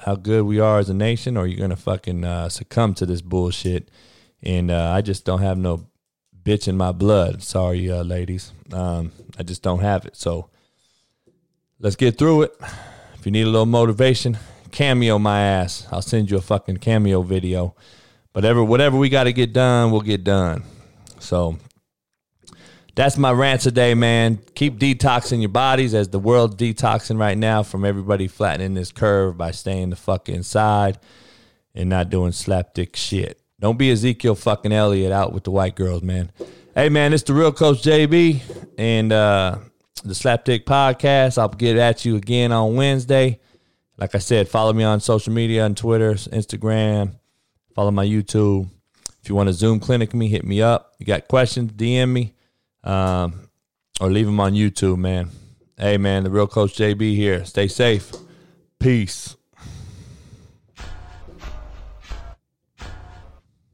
how 0.05 0.15
good 0.15 0.43
we 0.43 0.59
are 0.59 0.79
as 0.79 0.89
a 0.89 0.93
nation, 0.93 1.37
or 1.37 1.47
you're 1.47 1.59
gonna 1.59 1.75
fucking 1.75 2.23
uh, 2.23 2.49
succumb 2.49 2.93
to 2.95 3.05
this 3.05 3.21
bullshit. 3.21 3.89
And 4.43 4.71
uh, 4.71 4.91
I 4.91 5.01
just 5.01 5.25
don't 5.25 5.41
have 5.41 5.57
no 5.57 5.87
bitch 6.43 6.67
in 6.67 6.75
my 6.75 6.91
blood. 6.91 7.43
Sorry, 7.43 7.89
uh, 7.91 8.03
ladies. 8.03 8.51
Um, 8.71 9.11
I 9.37 9.43
just 9.43 9.61
don't 9.61 9.81
have 9.81 10.05
it. 10.05 10.15
So 10.15 10.49
let's 11.79 11.95
get 11.95 12.17
through 12.17 12.43
it. 12.43 12.55
If 13.15 13.25
you 13.25 13.31
need 13.31 13.43
a 13.43 13.49
little 13.49 13.67
motivation, 13.67 14.39
cameo 14.71 15.19
my 15.19 15.41
ass. 15.41 15.87
I'll 15.91 16.01
send 16.01 16.31
you 16.31 16.37
a 16.37 16.41
fucking 16.41 16.77
cameo 16.77 17.21
video. 17.21 17.75
Whatever, 18.31 18.63
whatever 18.63 18.97
we 18.97 19.09
got 19.09 19.25
to 19.25 19.33
get 19.33 19.53
done, 19.53 19.91
we'll 19.91 20.01
get 20.01 20.23
done. 20.23 20.63
So 21.19 21.57
that's 22.95 23.17
my 23.17 23.31
rant 23.31 23.61
today, 23.61 23.93
man. 23.93 24.39
Keep 24.55 24.79
detoxing 24.79 25.39
your 25.39 25.49
bodies 25.49 25.93
as 25.93 26.09
the 26.09 26.19
world 26.19 26.57
detoxing 26.57 27.17
right 27.17 27.37
now 27.37 27.63
from 27.63 27.85
everybody 27.85 28.27
flattening 28.27 28.73
this 28.73 28.91
curve 28.91 29.37
by 29.37 29.51
staying 29.51 29.91
the 29.91 29.95
fuck 29.95 30.27
inside 30.27 30.99
and 31.73 31.89
not 31.89 32.09
doing 32.09 32.31
slapdick 32.31 32.95
shit. 32.95 33.39
Don't 33.59 33.77
be 33.77 33.91
Ezekiel 33.91 34.35
fucking 34.35 34.73
Elliott 34.73 35.11
out 35.11 35.33
with 35.33 35.43
the 35.43 35.51
white 35.51 35.75
girls, 35.75 36.01
man. 36.01 36.31
Hey, 36.75 36.89
man, 36.89 37.13
it's 37.13 37.23
the 37.23 37.33
real 37.33 37.51
Coach 37.51 37.81
JB 37.83 38.41
and 38.77 39.13
uh, 39.13 39.57
the 40.03 40.13
Slapdick 40.13 40.65
Podcast. 40.65 41.37
I'll 41.37 41.49
get 41.49 41.77
at 41.77 42.03
you 42.03 42.15
again 42.15 42.51
on 42.51 42.75
Wednesday. 42.75 43.39
Like 43.97 44.15
I 44.15 44.17
said, 44.17 44.49
follow 44.49 44.73
me 44.73 44.83
on 44.83 44.99
social 44.99 45.31
media 45.31 45.63
on 45.63 45.75
Twitter, 45.75 46.13
Instagram. 46.13 47.15
Follow 47.75 47.91
my 47.91 48.05
YouTube. 48.05 48.67
If 49.21 49.29
you 49.29 49.35
want 49.35 49.47
to 49.47 49.53
Zoom 49.53 49.79
clinic 49.79 50.13
me, 50.13 50.27
hit 50.27 50.43
me 50.43 50.61
up. 50.61 50.93
You 50.97 51.05
got 51.05 51.27
questions, 51.27 51.71
DM 51.71 52.09
me 52.09 52.33
um, 52.83 53.49
or 53.99 54.09
leave 54.09 54.25
them 54.25 54.39
on 54.39 54.53
YouTube, 54.53 54.97
man. 54.97 55.29
Hey, 55.77 55.97
man, 55.97 56.23
the 56.23 56.29
real 56.29 56.47
Coach 56.47 56.75
JB 56.75 57.15
here. 57.15 57.45
Stay 57.45 57.67
safe. 57.67 58.11
Peace. 58.79 59.35